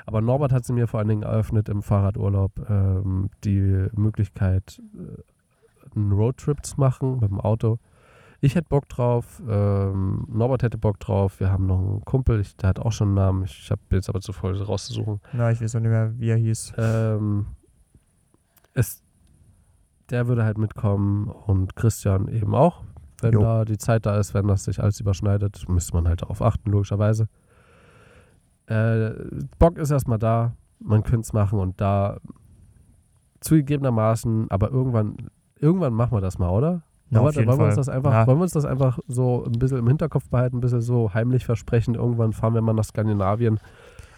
[0.06, 5.96] Aber Norbert hat sie mir vor allen Dingen eröffnet im Fahrradurlaub, ähm, die Möglichkeit, äh,
[5.96, 7.80] einen Roadtrip zu machen mit dem Auto.
[8.48, 12.56] Ich hätte Bock drauf, ähm, Norbert hätte Bock drauf, wir haben noch einen Kumpel, ich,
[12.56, 15.20] der hat auch schon einen Namen, ich habe jetzt aber zu voll rauszusuchen.
[15.34, 16.72] Na, ich weiß auch nicht mehr, wie er hieß.
[16.78, 17.48] Ähm,
[18.74, 19.04] es,
[20.10, 22.86] der würde halt mitkommen und Christian eben auch.
[23.20, 23.42] Wenn Jo.
[23.42, 26.72] da die Zeit da ist, wenn das sich alles überschneidet, müsste man halt darauf achten,
[26.72, 27.28] logischerweise.
[28.68, 29.10] Äh,
[29.60, 32.22] Bock ist erstmal da, man könnte es machen und da
[33.42, 35.18] zugegebenermaßen, aber irgendwann,
[35.60, 36.84] irgendwann machen wir das mal, oder?
[37.10, 38.28] Na, da jeden wollen wir uns das einfach, Ja.
[38.28, 41.46] wollen wir uns das einfach so ein bisschen im Hinterkopf behalten, ein bisschen so heimlich
[41.46, 41.96] versprechen.
[41.96, 43.60] Irgendwann fahren wir mal nach Skandinavien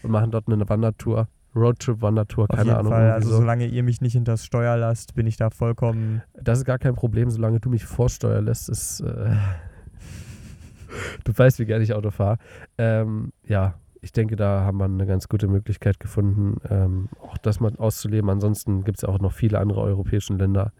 [0.03, 1.27] und machen dort eine Wandertour.
[1.55, 2.91] Roadtrip, Wandertour, Auf keine Ahnung.
[2.91, 3.11] Fall.
[3.11, 3.37] Also so.
[3.37, 6.21] solange ihr mich nicht hinters Steuer lasst, bin ich da vollkommen.
[6.39, 8.69] Das ist gar kein Problem, solange du mich vorsteuern lässt.
[8.69, 9.31] Ist, äh,
[11.23, 12.37] du weißt, wie gerne ich Auto fahre.
[12.77, 17.59] Ähm, ja, ich denke, da haben wir eine ganz gute Möglichkeit gefunden, ähm, auch das
[17.59, 18.29] mal auszuleben.
[18.29, 20.71] Ansonsten gibt es auch noch viele andere europäische Länder,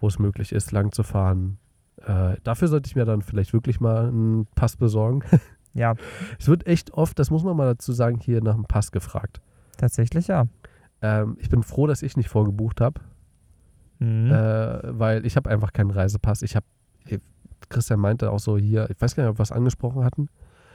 [0.00, 1.58] wo es möglich ist, lang zu fahren.
[2.04, 5.22] Äh, dafür sollte ich mir dann vielleicht wirklich mal einen Pass besorgen.
[5.74, 5.94] Ja,
[6.40, 9.40] es wird echt oft, das muss man mal dazu sagen, hier nach einem Pass gefragt.
[9.76, 10.46] tatsächlich ja.
[11.02, 13.00] Ähm, ich bin froh, dass ich nicht vorgebucht habe.
[14.00, 14.32] Mhm.
[14.32, 16.42] äh, weil ich habe einfach keinen Reisepass.
[16.42, 16.66] Ich habe,
[17.68, 20.28] Christian meinte auch so hier, ich weiß gar nicht, ob wir was angesprochen hatten.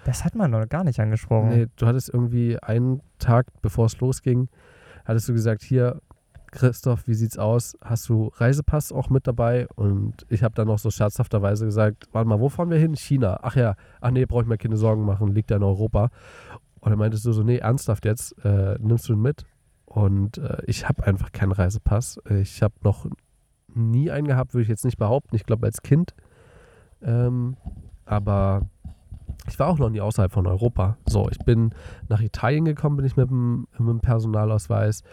[0.06, 1.50] das hat man noch gar nicht angesprochen.
[1.50, 4.48] Nee, du hattest irgendwie einen Tag, bevor es losging,
[5.06, 6.02] hattest du gesagt, hier,
[6.54, 7.76] Christoph, wie sieht's aus?
[7.84, 9.68] Hast du Reisepass auch mit dabei?
[9.76, 12.96] Und ich habe dann noch so scherzhafterweise gesagt, warte mal, wo fahren wir hin?
[12.96, 13.40] China.
[13.42, 16.10] Ach ja, ach nee, brauche ich mir keine Sorgen machen, liegt ja in Europa.
[16.80, 19.46] Und dann meintest du so, nee, ernsthaft jetzt, äh, nimmst du ihn mit?
[19.86, 22.20] Und äh, ich habe einfach keinen Reisepass.
[22.30, 23.08] Ich habe noch
[23.74, 25.36] nie einen gehabt, würde ich jetzt nicht behaupten.
[25.36, 26.14] Ich glaube als Kind.
[27.02, 27.58] Ähm,
[28.06, 28.68] aber
[29.48, 30.98] ich war auch noch nie außerhalb von Europa.
[31.08, 31.74] So, ich bin
[32.10, 35.04] nach Italien gekommen, bin ich mit dem, mit dem Personalausweis.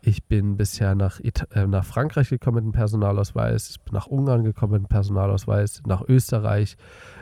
[0.00, 3.70] Ich bin bisher nach, Ita äh, nach Frankreich gekommen mit dem Personalausweis.
[3.70, 5.82] Ich bin nach Ungarn gekommen mit dem Personalausweis.
[5.86, 6.76] Nach Österreich,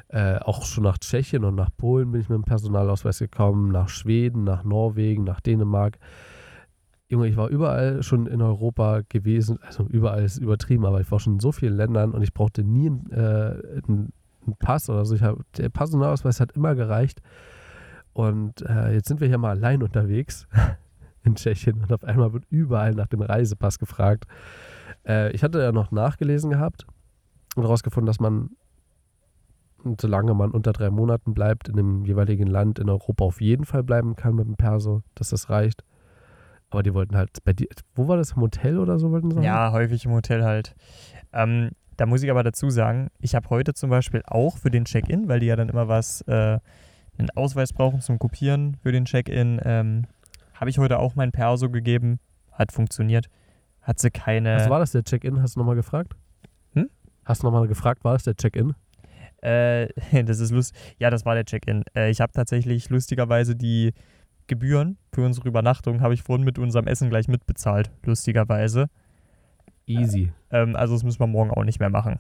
[0.09, 3.73] äh, auch schon nach Tschechien und nach Polen bin ich mit dem Personalausweis gekommen.
[3.73, 5.99] Nach Schweden, nach Norwegen, nach Dänemark.
[7.09, 9.59] Junge, ich war überall schon in Europa gewesen.
[9.67, 12.63] Also überall ist übertrieben, aber ich war schon in so vielen Ländern und ich brauchte
[12.63, 14.13] nie einen, äh, einen
[14.47, 15.15] einen Pass oder so.
[15.15, 17.21] Ich hab, der Personalausweis hat immer gereicht.
[18.13, 20.47] Und äh, jetzt sind wir hier mal allein unterwegs
[21.27, 24.25] in Tschechien und auf einmal wird überall nach dem Reisepass gefragt.
[25.07, 26.87] Äh, ich hatte ja noch nachgelesen gehabt
[27.57, 28.51] und herausgefunden, dass man,
[30.01, 33.83] solange man unter drei Monaten bleibt, in dem jeweiligen Land in Europa auf jeden Fall
[33.83, 35.85] bleiben kann mit dem Perso, dass das reicht.
[36.71, 39.41] Aber die wollten halt bei dir, wo war das, im Hotel oder so wollten sie?
[39.41, 40.75] Ja, häufig im Hotel halt.
[41.33, 44.85] Ähm, da muss ich aber dazu sagen, ich habe heute zum Beispiel auch für den
[44.85, 46.59] Check-in, weil die ja dann immer was, äh,
[47.19, 50.07] einen Ausweis brauchen zum Kopieren für den Check-in, ähm,
[50.61, 52.19] habe ich heute auch mein Perso gegeben.
[52.53, 53.29] Hat funktioniert.
[53.83, 54.57] Hat sie keine.
[54.57, 55.41] Was war das, der Check-in?
[55.43, 56.15] Hast du nochmal gefragt?
[56.73, 56.89] Hm?
[57.25, 58.75] Hast du nochmal gefragt, war das der Check-in?
[59.43, 59.89] Äh,
[60.25, 60.75] das ist lust.
[60.99, 61.85] Ja, das war der Check-in.
[61.95, 63.93] Äh, ich habe tatsächlich lustigerweise die
[64.47, 67.91] Gebühren für unsere Übernachtung habe ich vorhin mit unserem Essen gleich mitbezahlt.
[68.05, 68.87] Lustigerweise.
[69.87, 70.33] Easy.
[70.51, 72.19] Ähm, also das müssen wir morgen auch nicht mehr machen.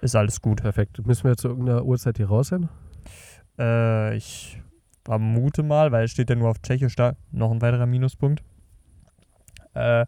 [0.00, 0.62] Ist alles gut.
[0.62, 1.06] Perfekt.
[1.06, 2.68] Müssen wir zu irgendeiner Uhrzeit hier raus sein?
[3.58, 4.62] Äh, ich
[5.06, 8.42] vermute mal, weil es steht ja nur auf Tschechisch da, noch ein weiterer Minuspunkt.
[9.74, 10.04] Äh,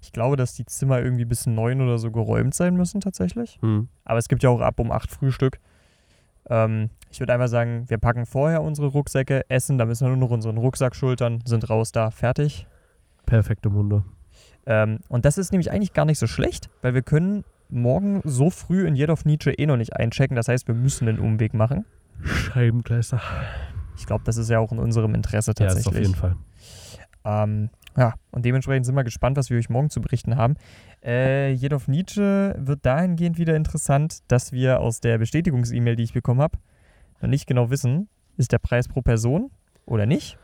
[0.00, 3.58] ich glaube, dass die Zimmer irgendwie bis neun oder so geräumt sein müssen tatsächlich.
[3.62, 3.88] Hm.
[4.04, 5.60] Aber es gibt ja auch ab um acht Frühstück.
[6.50, 10.28] Ähm, ich würde einfach sagen, wir packen vorher unsere Rucksäcke, essen, da müssen wir nur
[10.28, 12.66] noch unseren Rucksack schultern, sind raus da, fertig.
[13.26, 14.04] Perfekte Munde.
[14.66, 18.50] Ähm, und das ist nämlich eigentlich gar nicht so schlecht, weil wir können morgen so
[18.50, 20.34] früh in Jedorf Nietzsche eh noch nicht einchecken.
[20.34, 21.84] Das heißt, wir müssen den Umweg machen.
[22.24, 23.20] Scheibengleister.
[23.96, 25.86] Ich glaube, das ist ja auch in unserem Interesse Ja, tatsächlich.
[25.86, 26.36] ist auf jeden Fall.
[27.24, 30.56] Ähm, ja, und dementsprechend sind wir gespannt, was wir euch morgen zu berichten haben.
[31.04, 36.40] Äh, jedoch Nietzsche wird dahingehend wieder interessant, dass wir aus der Bestätigungs-E-Mail, die ich bekommen
[36.40, 36.58] habe,
[37.20, 39.50] noch nicht genau wissen, ist der Preis pro Person
[39.84, 40.38] oder nicht.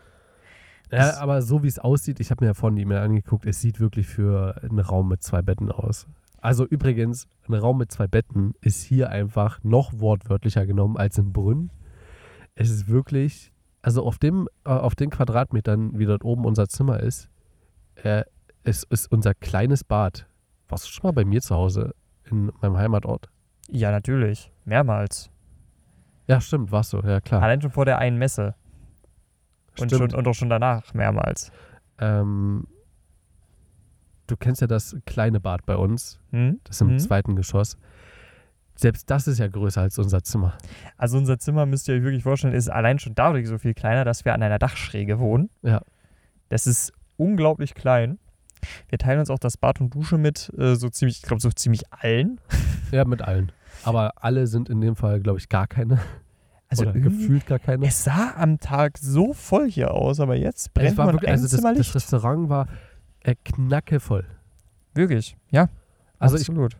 [0.90, 3.61] Ja, aber so wie es aussieht, ich habe mir ja vorhin die E-Mail angeguckt, es
[3.61, 6.07] sieht wirklich für einen Raum mit zwei Betten aus.
[6.40, 11.32] Also übrigens, ein Raum mit zwei Betten ist hier einfach noch wortwörtlicher genommen als in
[11.32, 11.70] Brünn.
[12.61, 13.53] Es ist wirklich,
[13.83, 17.31] also auf dem, äh, auf den Quadratmetern, wie dort oben unser Zimmer ist,
[18.03, 18.25] äh,
[18.65, 20.27] es ist unser kleines Bad.
[20.69, 21.95] Warst du schon mal bei mir zu Hause
[22.25, 23.31] in meinem Heimatort?
[23.71, 24.51] Ja, natürlich.
[24.65, 25.31] Mehrmals.
[26.27, 27.43] Ja, stimmt, warst du, ja klar.
[27.43, 28.57] Allein schon vor der einen Messe.
[29.79, 30.11] Und, Stimmt.
[30.11, 31.53] schon, und auch schon danach mehrmals.
[32.01, 32.67] Ähm,
[34.27, 36.59] du kennst ja das kleine Bad bei uns, Hm?
[36.65, 36.99] das im Mhm.
[36.99, 37.79] zweiten Geschoss.
[38.81, 40.57] Selbst das ist ja größer als unser Zimmer.
[40.97, 44.05] Also unser Zimmer, müsst ihr euch wirklich vorstellen, ist allein schon dadurch so viel kleiner,
[44.05, 45.51] dass wir an einer Dachschräge wohnen.
[45.62, 45.83] Ja.
[46.49, 48.18] Das ist unglaublich klein.
[48.89, 51.51] Wir teilen uns auch das Bad und Dusche mit, äh, so ziemlich, ich glaube, so
[51.51, 52.41] ziemlich allen.
[52.91, 53.53] Ja, mit allen.
[53.85, 55.99] Aber alle sind in dem Fall, glaube ich, gar keine.
[56.68, 57.87] Also Oder gefühlt gar keine.
[57.87, 61.29] es sah am Tag so voll hier aus, aber jetzt brennt Es war man wirklich,
[61.29, 61.95] ein also das, das.
[61.95, 62.66] Restaurant war
[63.20, 64.24] äh, knackevoll.
[64.95, 65.68] Wirklich, ja.
[66.18, 66.79] Also ich absolut.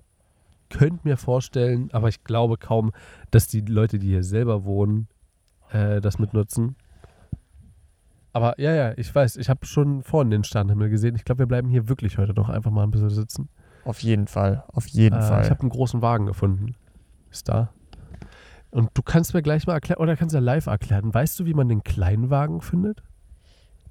[0.71, 2.93] Könnte mir vorstellen, aber ich glaube kaum,
[3.31, 5.09] dass die Leute, die hier selber wohnen,
[5.71, 6.77] äh, das mitnutzen.
[8.33, 11.17] Aber ja, ja, ich weiß, ich habe schon vorhin den Sternenhimmel gesehen.
[11.17, 13.49] Ich glaube, wir bleiben hier wirklich heute noch einfach mal ein bisschen sitzen.
[13.85, 15.43] Auf jeden Fall, auf jeden Äh, Fall.
[15.45, 16.75] Ich habe einen großen Wagen gefunden.
[17.31, 17.71] Ist da.
[18.71, 21.13] Und du kannst mir gleich mal erklären, oder kannst ja live erklären.
[21.13, 23.03] Weißt du, wie man den kleinen Wagen findet?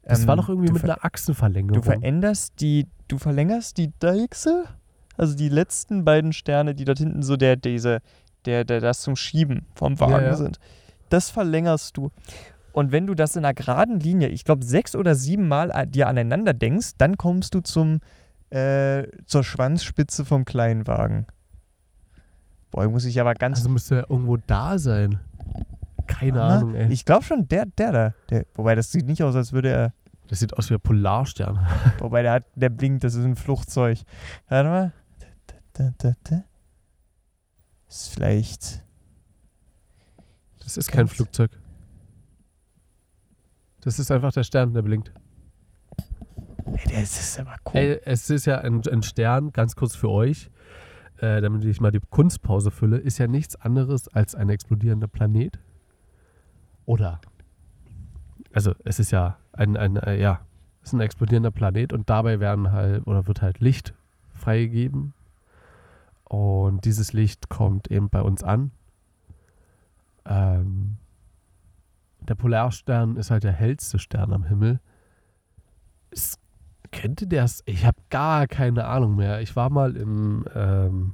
[0.03, 1.81] Das Ähm, war doch irgendwie mit einer Achsenverlängerung.
[1.81, 4.65] Du veränderst die, du verlängerst die Deichsel,
[5.17, 7.99] also die letzten beiden Sterne, die dort hinten so der, diese,
[8.45, 10.35] der, der das zum Schieben vom Wagen ja.
[10.35, 10.59] sind.
[11.09, 12.11] Das verlängerst du.
[12.73, 15.85] Und wenn du das in einer geraden Linie, ich glaube, sechs oder sieben Mal a-
[15.85, 18.01] dir aneinander denkst, dann kommst du zum,
[18.51, 21.25] äh, zur Schwanzspitze vom kleinen Wagen.
[22.71, 23.59] Boah, muss ich aber ganz.
[23.59, 25.19] also müsste er irgendwo da sein.
[26.05, 26.91] Keine Ah, Ahnung, ey.
[26.91, 28.13] Ich glaube schon, der, der da.
[28.29, 29.93] Der, wobei, das sieht nicht aus, als würde er.
[30.27, 31.57] Das sieht aus wie ein Polarstern.
[31.99, 33.99] Wobei, der, hat, der blinkt, das ist ein Flugzeug.
[34.49, 34.91] Warte mal.
[35.77, 36.43] Da, da, da, da.
[37.87, 38.83] Ist vielleicht.
[40.59, 41.51] Das ist kein Flugzeug.
[43.81, 45.13] Das ist einfach der Stern, der blinkt.
[46.89, 47.71] Ey, ist, ist aber cool.
[47.73, 50.49] Ey, es ist ja ein, ein Stern, ganz kurz für euch,
[51.17, 55.59] äh, damit ich mal die Kunstpause fülle, ist ja nichts anderes als ein explodierender Planet.
[56.85, 57.21] Oder?
[58.51, 60.41] Also es ist ja ein, ein äh, ja,
[60.81, 63.93] es ist ein explodierender Planet und dabei werden halt oder wird halt Licht
[64.33, 65.13] freigegeben.
[66.29, 68.71] Und dieses Licht kommt eben bei uns an.
[70.25, 70.97] Ähm,
[72.27, 74.79] der Polarstern ist halt der hellste Stern am Himmel.
[76.11, 76.37] Es
[76.91, 77.49] könnte der.
[77.65, 79.41] Ich habe gar keine Ahnung mehr.
[79.41, 80.45] Ich war mal im.
[80.53, 81.13] Ähm,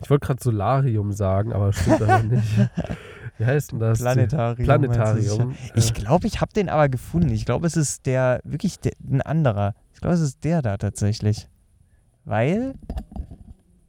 [0.00, 2.58] ich wollte gerade Solarium sagen, aber stimmt aber nicht.
[3.38, 3.98] Wie heißt denn das?
[3.98, 4.64] Planetarium.
[4.64, 5.54] Planetarium.
[5.74, 7.30] Ich glaube, ich habe den aber gefunden.
[7.30, 9.74] Ich glaube, es ist der, wirklich der, ein anderer.
[9.92, 11.48] Ich glaube, es ist der da tatsächlich.
[12.24, 12.74] Weil.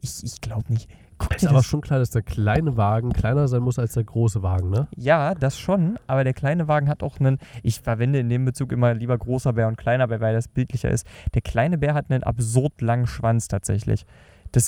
[0.06, 0.88] Ich, ich glaube nicht.
[1.18, 4.44] Guck ist aber schon klar, dass der kleine Wagen kleiner sein muss als der große
[4.44, 4.88] Wagen, ne?
[4.96, 8.72] Ja, das schon, aber der kleine Wagen hat auch einen, ich verwende in dem Bezug
[8.72, 11.08] immer lieber großer Bär und kleiner Bär, weil das bildlicher ist.
[11.34, 14.06] Der kleine Bär hat einen absurd langen Schwanz tatsächlich.
[14.52, 14.68] Das,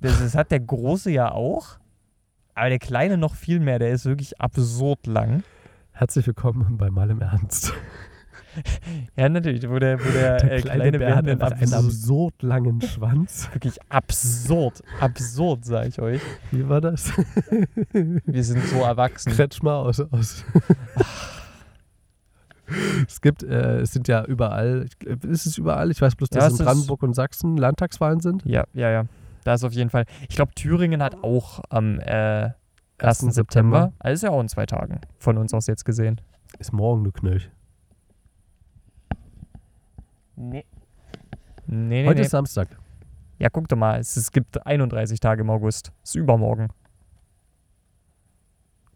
[0.00, 1.78] das, das hat der große ja auch,
[2.54, 5.44] aber der kleine noch viel mehr, der ist wirklich absurd lang.
[5.92, 7.72] Herzlich willkommen bei Mal im Ernst.
[9.16, 12.80] Ja, natürlich, wo der, wo der, Der äh, kleine Bär hat einen absurd, absurd langen
[12.80, 13.48] Schwanz.
[13.52, 16.20] wirklich absurd, absurd, sag ich euch.
[16.50, 17.12] Wie war das?
[17.92, 19.32] Wir sind so erwachsen.
[19.32, 20.00] Kretsch mal aus.
[20.00, 20.44] aus.
[23.06, 24.86] es gibt, äh, es sind ja überall,
[25.28, 25.90] ist es überall?
[25.90, 28.44] Ich weiß bloß, Ja, dass es in Brandenburg und Sachsen Landtagswahlen sind.
[28.44, 29.04] Ja, ja, ja.
[29.44, 30.04] Da ist auf jeden Fall.
[30.28, 32.50] Ich glaube, Thüringen hat auch am äh,
[32.98, 33.18] 1.
[33.18, 33.92] September.
[33.98, 36.20] Also ist ja auch in zwei Tagen von uns aus jetzt gesehen.
[36.58, 37.50] Ist morgen, du Knöch.
[40.36, 40.64] Nee.
[41.66, 42.26] Nee, nee, Heute nee.
[42.26, 42.68] ist Samstag.
[43.38, 43.98] Ja, guck doch mal.
[43.98, 45.92] Es, es gibt 31 Tage im August.
[46.02, 46.68] Ist übermorgen.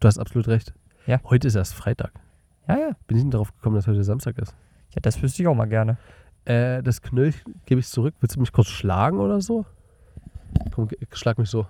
[0.01, 0.75] Du hast absolut recht.
[1.07, 1.21] Ja.
[1.25, 2.13] Heute ist erst Freitag.
[2.69, 2.91] Ja, ja.
[3.07, 4.55] Bin ich nicht darauf gekommen, dass heute Samstag ist.
[4.91, 5.99] Ja, das wüsste ich auch mal gerne.
[6.45, 8.15] Äh, das Knöch gebe ich zurück.
[8.21, 9.65] Willst du mich kurz schlagen oder so?
[10.73, 11.67] Komm, schlag mich so.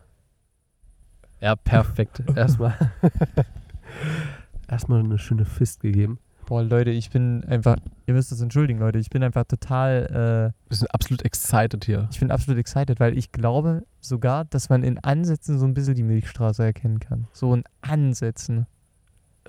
[1.40, 2.22] Ja, perfekt.
[2.36, 2.74] Erstmal.
[4.68, 6.18] Erstmal eine schöne Fist gegeben.
[6.47, 7.76] Boah, Leute, ich bin einfach.
[8.07, 8.99] Ihr müsst es entschuldigen, Leute.
[9.01, 10.53] Ich bin einfach total.
[10.55, 12.09] Äh, Wir sind absolut excited hier.
[12.12, 15.97] ich bin absolut excited, weil ich glaube sogar, dass man in Ansätzen so ein bisschen
[15.97, 17.26] die Milchstraße erkennen kann.
[17.32, 18.66] So in Ansätzen.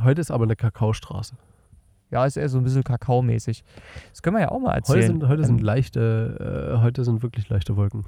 [0.01, 1.35] Heute ist aber eine Kakaostraße.
[2.09, 3.63] Ja, ist eher so ein bisschen kakaomäßig.
[4.11, 5.07] Das können wir ja auch mal Heute erzählen.
[5.19, 8.05] sind, heute sind Ähm, leichte, äh, heute sind wirklich leichte Wolken.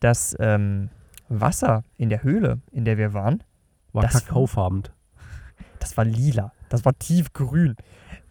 [0.00, 0.88] das ähm,
[1.28, 3.42] Wasser in der Höhle, in der wir waren,
[3.92, 4.84] war- kakaofarben.
[5.80, 6.52] das war lila.
[6.70, 7.74] Das war tiefgrün.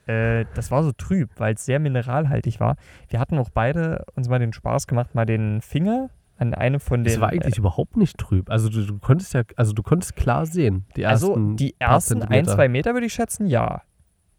[0.06, 2.76] Äh, das war so trüb, weil es sehr mineralhaltig war.
[3.08, 7.04] Wir hatten auch beide uns mal den Spaß gemacht, mal den Finger an einem von
[7.04, 7.14] den.
[7.14, 8.50] Es war eigentlich überhaupt nicht trüb.
[8.50, 10.86] Also du, du konntest ja, also du konntest klar sehen.
[10.96, 13.82] Die äh, also ersten die ersten ein, zwei Meter würde ich schätzen, ja.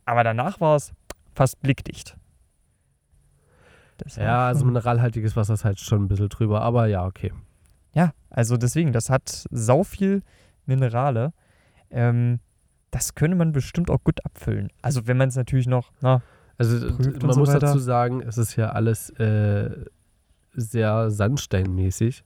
[0.05, 0.93] Aber danach war es
[1.35, 2.17] fast blickdicht.
[3.99, 7.33] Das Ja, also mineralhaltiges Wasser ist halt schon ein bisschen drüber, aber ja, okay.
[7.95, 10.23] Ja, also deswegen, das hat sau viel
[10.67, 11.33] Minerale.
[11.91, 12.41] Ähm,
[12.95, 14.71] das könnte man bestimmt auch gut abfüllen.
[14.81, 16.23] Also wenn man es natürlich noch, na,
[16.59, 17.59] Also man so muss weiter.
[17.59, 19.85] dazu sagen, es ist ja alles äh,
[20.53, 22.23] sehr sandsteinmäßig.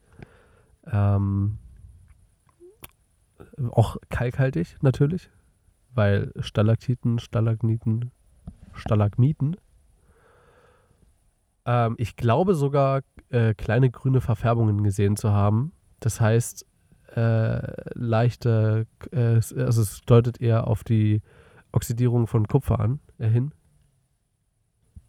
[0.92, 1.56] Ähm,
[3.70, 5.30] auch kalkhaltig natürlich,
[5.94, 8.10] weil Stalaktiten, Stalagniten,
[8.74, 9.56] Stalagmiten.
[11.64, 13.00] Ähm, ich glaube sogar,
[13.30, 15.72] äh, kleine grüne Verfärbungen gesehen zu haben.
[16.00, 16.66] Das heißt,
[17.14, 21.22] äh, leichte, äh, also es deutet eher auf die
[21.72, 23.52] Oxidierung von Kupfer an, äh, hin.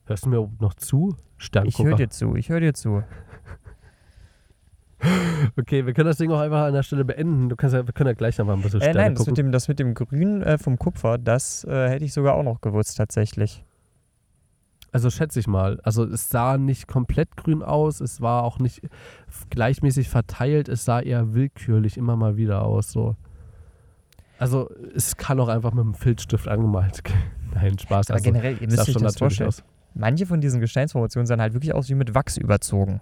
[0.06, 1.16] Hörst du mir noch zu?
[1.38, 1.84] ich Sterngucker.
[1.90, 3.04] höre dir zu, ich höre dir zu.
[5.56, 7.48] Okay, wir können das Ding auch einfach an der Stelle beenden.
[7.48, 9.54] Du kannst ja, wir können ja gleich nochmal ein bisschen Äh, nein, das mit, dem,
[9.54, 12.98] das mit dem Grün äh, vom Kupfer, das äh, hätte ich sogar auch noch gewusst
[12.98, 13.64] tatsächlich.
[14.92, 15.80] Also schätze ich mal.
[15.84, 18.82] Also es sah nicht komplett grün aus, es war auch nicht
[19.50, 22.92] gleichmäßig verteilt, es sah eher willkürlich immer mal wieder aus.
[22.92, 23.16] So.
[24.40, 27.04] Also es kann auch einfach mit einem Filzstift angemalt.
[27.54, 28.10] Nein, Spaß.
[28.10, 29.50] Aber Also, generell, ihr müsst euch schon das vorstellen.
[29.50, 29.64] aus.
[29.94, 33.02] manche von diesen Gesteinsformationen sahen halt wirklich aus wie mit Wachs überzogen.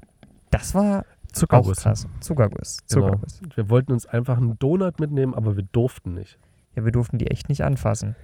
[0.49, 1.77] Das war auch Zuckerguss.
[1.79, 2.07] krass.
[2.21, 2.79] Zuckerguss.
[2.89, 3.07] Genau.
[3.07, 3.41] Zuckerguss.
[3.55, 6.39] Wir wollten uns einfach einen Donut mitnehmen, aber wir durften nicht.
[6.75, 8.15] Ja, wir durften die echt nicht anfassen.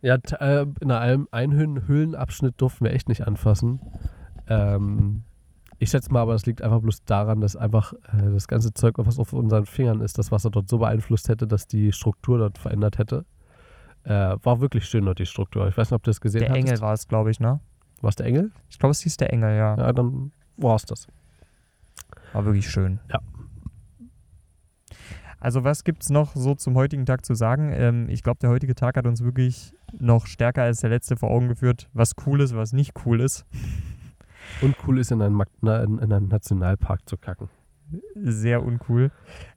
[0.00, 3.80] Ja, äh, in einem Höhlenabschnitt durften wir echt nicht anfassen.
[4.46, 5.24] Ähm,
[5.78, 8.94] ich schätze mal, aber das liegt einfach bloß daran, dass einfach äh, das ganze Zeug,
[8.98, 12.58] was auf unseren Fingern ist, das Wasser dort so beeinflusst hätte, dass die Struktur dort
[12.58, 13.24] verändert hätte.
[14.04, 15.68] Äh, war wirklich schön dort die Struktur.
[15.68, 16.56] Ich weiß nicht, ob du das gesehen Der hast.
[16.56, 17.60] Engel war es, glaube ich, ne?
[18.00, 18.52] War es der Engel?
[18.70, 19.76] Ich glaube, es hieß der Engel, ja.
[19.76, 21.06] Ja, dann war es das.
[22.32, 23.00] War wirklich schön.
[23.10, 23.20] Ja.
[25.40, 27.72] Also was gibt es noch so zum heutigen Tag zu sagen?
[27.72, 31.30] Ähm, ich glaube, der heutige Tag hat uns wirklich noch stärker als der letzte vor
[31.30, 33.46] Augen geführt, was cool ist, was nicht cool ist.
[34.62, 37.48] Und cool ist, in einen, in einen Nationalpark zu kacken.
[38.14, 39.10] Sehr uncool.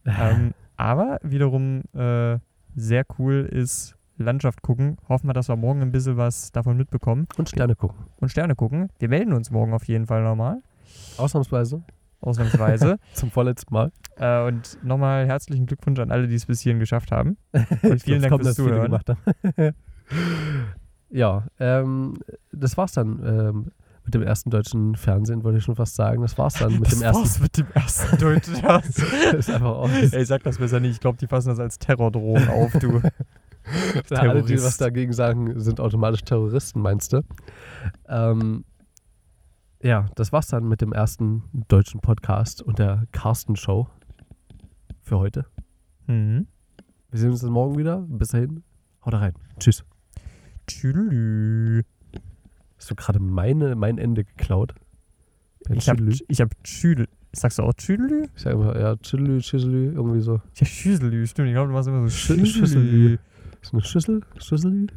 [0.06, 2.38] ähm, aber wiederum äh,
[2.76, 4.98] sehr cool ist Landschaft gucken.
[5.10, 8.06] Hoffen wir, dass wir morgen ein bisschen was davon mitbekommen Und Sterne gucken.
[8.20, 8.90] und Sterne gucken.
[9.00, 10.62] Wir melden uns morgen auf jeden Fall nochmal,
[11.18, 11.84] Ausnahmsweise.
[12.22, 12.98] Ausnahmsweise.
[13.14, 13.92] Zum vorletzten Mal.
[14.18, 17.38] äh, und nochmal herzlichen Glückwunsch an alle, die es bis hierhin geschafft haben.
[17.82, 18.84] Und vielen Dank fürs Zuhören.
[18.84, 19.20] gemacht haben.
[21.10, 22.18] ja, ähm,
[22.52, 23.72] das war's dann ähm,
[24.04, 26.22] mit dem ersten deutschen Fernsehen, wollte ich schon fast sagen.
[26.22, 27.44] Das war's dann mit dem ersten.
[27.44, 28.96] mit dem ersten deutschen Hass.
[28.96, 29.92] Das ist einfach aus.
[29.92, 30.92] Ey, sag das besser nicht.
[30.92, 33.02] Ich glaube, die fassen das als Terrordrohung auf, du.
[34.10, 37.22] Alle, die was dagegen sagen, sind automatisch Terroristen, meinst du?
[38.08, 38.66] Ähm,
[39.84, 43.88] ja, das war's dann mit dem ersten deutschen Podcast und der Carsten Show
[45.02, 45.46] für heute.
[46.08, 46.48] Mhm.
[47.10, 48.00] Wir sehen uns dann morgen wieder.
[48.08, 48.64] Bis dahin,
[49.06, 49.34] haut rein.
[49.60, 49.84] Tschüss.
[50.68, 51.84] Tschüdelü.
[52.78, 54.74] Hast du gerade meine, mein Ende geklaut?
[55.70, 57.08] Ich habe ich hab Tschüdel.
[57.34, 58.28] Sagst du auch Tschüdelü?
[58.36, 60.42] Ich sag immer, ja, Tschüdelü, Tschüdelü, irgendwie so.
[60.54, 61.48] Ich hab Schüselü, stimmt.
[61.48, 62.10] Ich glaube, du machst immer so.
[62.10, 63.20] Schüsselü.
[63.62, 64.22] Ist eine Schüssel?
[64.38, 64.88] Schüsselü?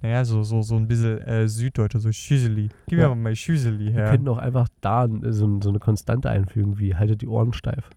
[0.00, 2.68] Naja, so, so, so ein bisschen äh, Süddeutsche, so Schüseli.
[2.86, 3.08] Gib Ja.
[3.08, 4.10] mir mal mal Schüseli Wir her.
[4.10, 7.90] könnten auch einfach da so, so eine Konstante einfügen, wie haltet die Ohren steif.